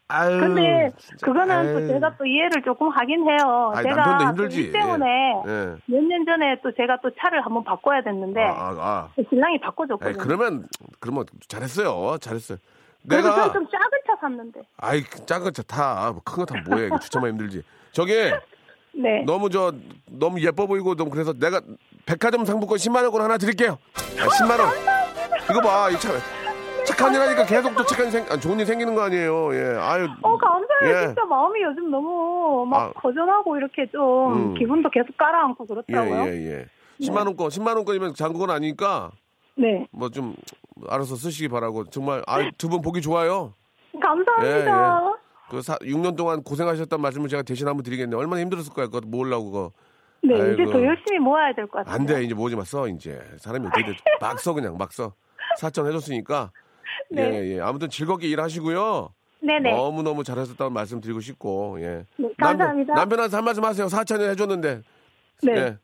아유. 0.08 0.40
근데. 0.40 0.90
그거는 1.22 1.74
또. 1.74 1.86
제가 1.92 2.16
또 2.16 2.24
이해를 2.24 2.62
조금 2.64 2.88
하긴 2.88 3.28
해요. 3.28 3.72
아니, 3.74 3.88
제가. 3.88 4.34
일 4.50 4.72
때문에 4.72 5.06
예. 5.46 5.74
몇년 5.86 6.24
전에 6.24 6.56
또 6.62 6.72
제가 6.74 6.98
또 7.02 7.10
차를 7.20 7.44
한번 7.44 7.62
바꿔야 7.62 8.02
됐는데 8.02 8.42
아, 8.42 8.48
아, 8.50 8.76
아. 8.78 9.22
신랑이 9.28 9.54
에이, 9.54 9.60
바꿔줬거든요. 9.60 10.18
그러면, 10.22 10.66
그러면 10.98 11.24
잘했어요. 11.46 12.16
잘했어요. 12.18 12.58
내가, 13.02 13.34
저는 13.34 13.52
좀 13.52 13.66
작은 13.70 13.98
차 14.06 14.16
샀는데. 14.20 14.60
아이, 14.78 15.02
그 15.02 15.24
작은 15.26 15.52
차 15.52 15.62
타. 15.62 16.12
큰 16.24 16.36
거 16.40 16.44
타면 16.46 16.64
뭐해. 16.68 16.88
주차만 17.02 17.30
힘들지. 17.30 17.62
저기, 17.92 18.12
네. 18.92 19.22
너무 19.26 19.50
저, 19.50 19.72
너무 20.06 20.40
예뻐 20.40 20.66
보이고, 20.66 20.94
너무 20.94 21.10
그래서 21.10 21.32
내가 21.34 21.60
백화점 22.06 22.44
상품권 22.46 22.78
10만 22.78 23.02
원권 23.02 23.20
하나 23.20 23.36
드릴게요. 23.36 23.78
아, 23.94 24.26
10만 24.26 24.58
원. 24.58 24.70
이거 25.50 25.60
봐. 25.60 25.90
이 25.90 25.98
차, 25.98 26.08
착한 26.86 27.14
일 27.14 27.20
하니까 27.20 27.44
계속 27.44 27.74
또 27.76 27.84
착한 27.84 28.10
생, 28.10 28.24
아, 28.30 28.36
좋은 28.36 28.58
일 28.58 28.66
생기는 28.66 28.94
거 28.94 29.02
아니에요. 29.02 29.54
예. 29.54 29.76
아유. 29.80 30.08
어 30.22 30.36
감사해요. 30.38 30.96
예. 31.02 31.06
진짜 31.06 31.24
마음이 31.24 31.62
요즘 31.62 31.90
너무 31.90 32.66
막 32.66 32.80
아. 32.80 32.92
거전하고 33.00 33.56
이렇게 33.56 33.86
좀 33.90 34.32
음. 34.52 34.54
기분도 34.54 34.88
계속 34.90 35.16
깔아앉고 35.16 35.64
예, 35.68 35.74
그렇더라고요. 35.74 36.24
예, 36.32 36.50
예. 36.60 36.66
10만 37.00 37.26
원권, 37.26 37.48
10만 37.48 37.76
원권이면 37.76 38.14
잔고는 38.14 38.54
아니니까 38.54 39.10
네. 39.56 39.86
뭐 39.92 40.08
좀 40.10 40.34
알아서 40.88 41.14
쓰시기 41.16 41.48
바라고 41.48 41.84
정말 41.90 42.22
아, 42.26 42.38
두 42.58 42.68
분 42.68 42.80
보기 42.82 43.00
좋아요. 43.02 43.54
감사합니다. 44.00 45.16
그 45.50 45.62
사, 45.62 45.76
6년 45.76 46.16
동안 46.16 46.42
고생하셨단 46.42 47.00
말씀을 47.00 47.28
제가 47.28 47.42
대신 47.42 47.66
한번 47.68 47.82
드리겠네요. 47.82 48.18
얼마나 48.18 48.42
힘들었을 48.42 48.72
거예요. 48.72 48.90
그거 48.90 49.06
모으려고 49.06 49.50
그거. 49.50 49.72
네, 50.22 50.34
이제 50.34 50.62
아이고. 50.62 50.72
더 50.72 50.84
열심히 50.84 51.18
모아야 51.20 51.54
될 51.54 51.66
것 51.68 51.78
같아요. 51.78 51.94
안 51.94 52.04
돼. 52.04 52.22
이제 52.22 52.34
모으지 52.34 52.54
마. 52.56 52.64
써 52.64 52.86
이제. 52.88 53.18
사람이 53.38 53.66
어떻게 53.68 53.84
돼. 53.84 53.92
막 54.20 54.38
써 54.40 54.52
그냥 54.52 54.76
막 54.76 54.92
써. 54.92 55.12
사천 55.58 55.86
해줬으니까. 55.86 56.50
네. 57.10 57.22
예, 57.42 57.54
예. 57.56 57.60
아무튼 57.60 57.88
즐겁게 57.88 58.28
일하시고요. 58.28 59.10
네네. 59.40 59.70
너무너무 59.70 60.24
잘하셨다는 60.24 60.72
말씀 60.72 61.00
드리고 61.00 61.20
싶고, 61.20 61.78
예. 61.80 62.04
네, 62.16 62.28
감사합니다. 62.38 62.94
남편, 62.94 62.94
남편한테 62.94 63.36
한 63.36 63.44
말씀 63.44 63.64
하세요. 63.64 63.88
사천을 63.88 64.30
해줬는데. 64.30 64.82
네. 65.44 65.52
예. 65.52 65.76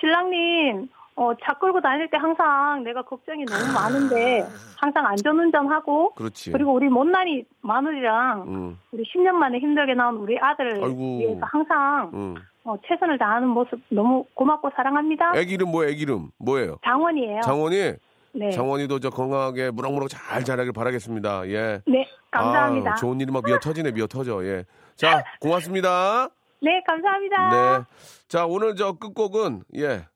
신랑님, 0.00 0.88
어, 1.16 1.32
차 1.44 1.52
끌고 1.58 1.80
다닐 1.80 2.08
때 2.10 2.16
항상 2.16 2.82
내가 2.84 3.02
걱정이 3.02 3.44
너무 3.44 3.72
많은데 3.74 4.42
항상 4.80 5.06
안전운전하고 5.06 6.14
그렇지. 6.14 6.52
그리고 6.52 6.72
우리 6.72 6.88
못난이 6.88 7.44
마누리랑 7.60 8.42
음, 8.48 8.78
우리 8.92 9.02
10년 9.04 9.32
만에 9.32 9.58
힘들게 9.58 9.92
나온 9.94 10.16
우리 10.16 10.38
아들을 10.38 10.82
아이고. 10.82 11.18
위해서 11.18 11.40
항상 11.42 12.10
음. 12.14 12.34
어, 12.64 12.76
최선을 12.86 13.18
다하는 13.18 13.48
모습 13.48 13.80
너무 13.90 14.24
고맙고 14.34 14.70
사랑합니다. 14.74 15.32
애기 15.36 15.54
이름 15.54 15.70
뭐예요? 15.72 15.90
애기 15.92 16.02
이름. 16.02 16.30
뭐예요? 16.38 16.78
장원이에요. 16.84 17.40
장원이? 17.42 17.92
네. 18.32 18.50
장원이도 18.50 19.00
저 19.00 19.10
건강하게 19.10 19.70
무럭무럭 19.70 20.08
잘 20.08 20.44
자라길 20.44 20.72
바라겠습니다. 20.72 21.48
예. 21.48 21.82
네, 21.86 22.06
감사합니다. 22.30 22.92
아, 22.92 22.94
좋은 22.96 23.20
일이 23.20 23.30
막 23.32 23.42
미어 23.44 23.58
터지네, 23.58 23.92
미어 23.92 24.06
터져. 24.06 24.44
예. 24.44 24.64
자, 24.96 25.22
고맙습니다. 25.40 26.28
네, 26.62 26.82
감사합니다. 26.86 27.50
네. 27.50 27.84
자, 28.28 28.46
오늘 28.46 28.76
저 28.76 28.92
끝곡은, 28.92 29.64
예. 29.76 30.06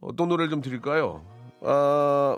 어떤 0.00 0.28
노래를 0.28 0.50
좀 0.50 0.60
드릴까요? 0.60 1.24
아, 1.62 2.36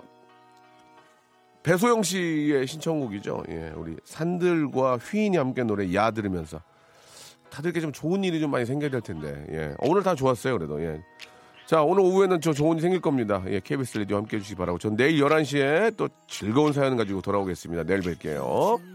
배소영 1.63 2.01
씨의 2.01 2.65
신청곡이죠. 2.65 3.43
예. 3.49 3.71
우리 3.75 3.95
산들과 4.03 4.97
휘인이 4.97 5.37
함께 5.37 5.63
노래 5.63 5.93
야 5.93 6.09
들으면서. 6.09 6.59
다들께 7.51 7.81
좀 7.81 7.91
좋은 7.91 8.23
일이 8.23 8.39
좀 8.39 8.49
많이 8.49 8.65
생겨야 8.65 8.89
될 8.89 9.01
텐데. 9.01 9.45
예. 9.51 9.75
오늘 9.79 10.01
다 10.01 10.15
좋았어요, 10.15 10.57
그래도. 10.57 10.81
예. 10.81 11.01
자, 11.65 11.83
오늘 11.83 12.01
오후에는 12.03 12.41
저 12.41 12.53
좋은 12.53 12.73
일이 12.73 12.81
생길 12.81 12.99
겁니다. 13.01 13.43
예. 13.47 13.59
KBS 13.61 13.99
라디오 13.99 14.17
함께 14.17 14.37
해주시기 14.37 14.57
바라고. 14.57 14.77
전 14.77 14.97
내일 14.97 15.21
11시에 15.21 15.95
또 15.95 16.09
즐거운 16.27 16.73
사연 16.73 16.97
가지고 16.97 17.21
돌아오겠습니다. 17.21 17.83
내일 17.83 18.01
뵐게요. 18.01 18.90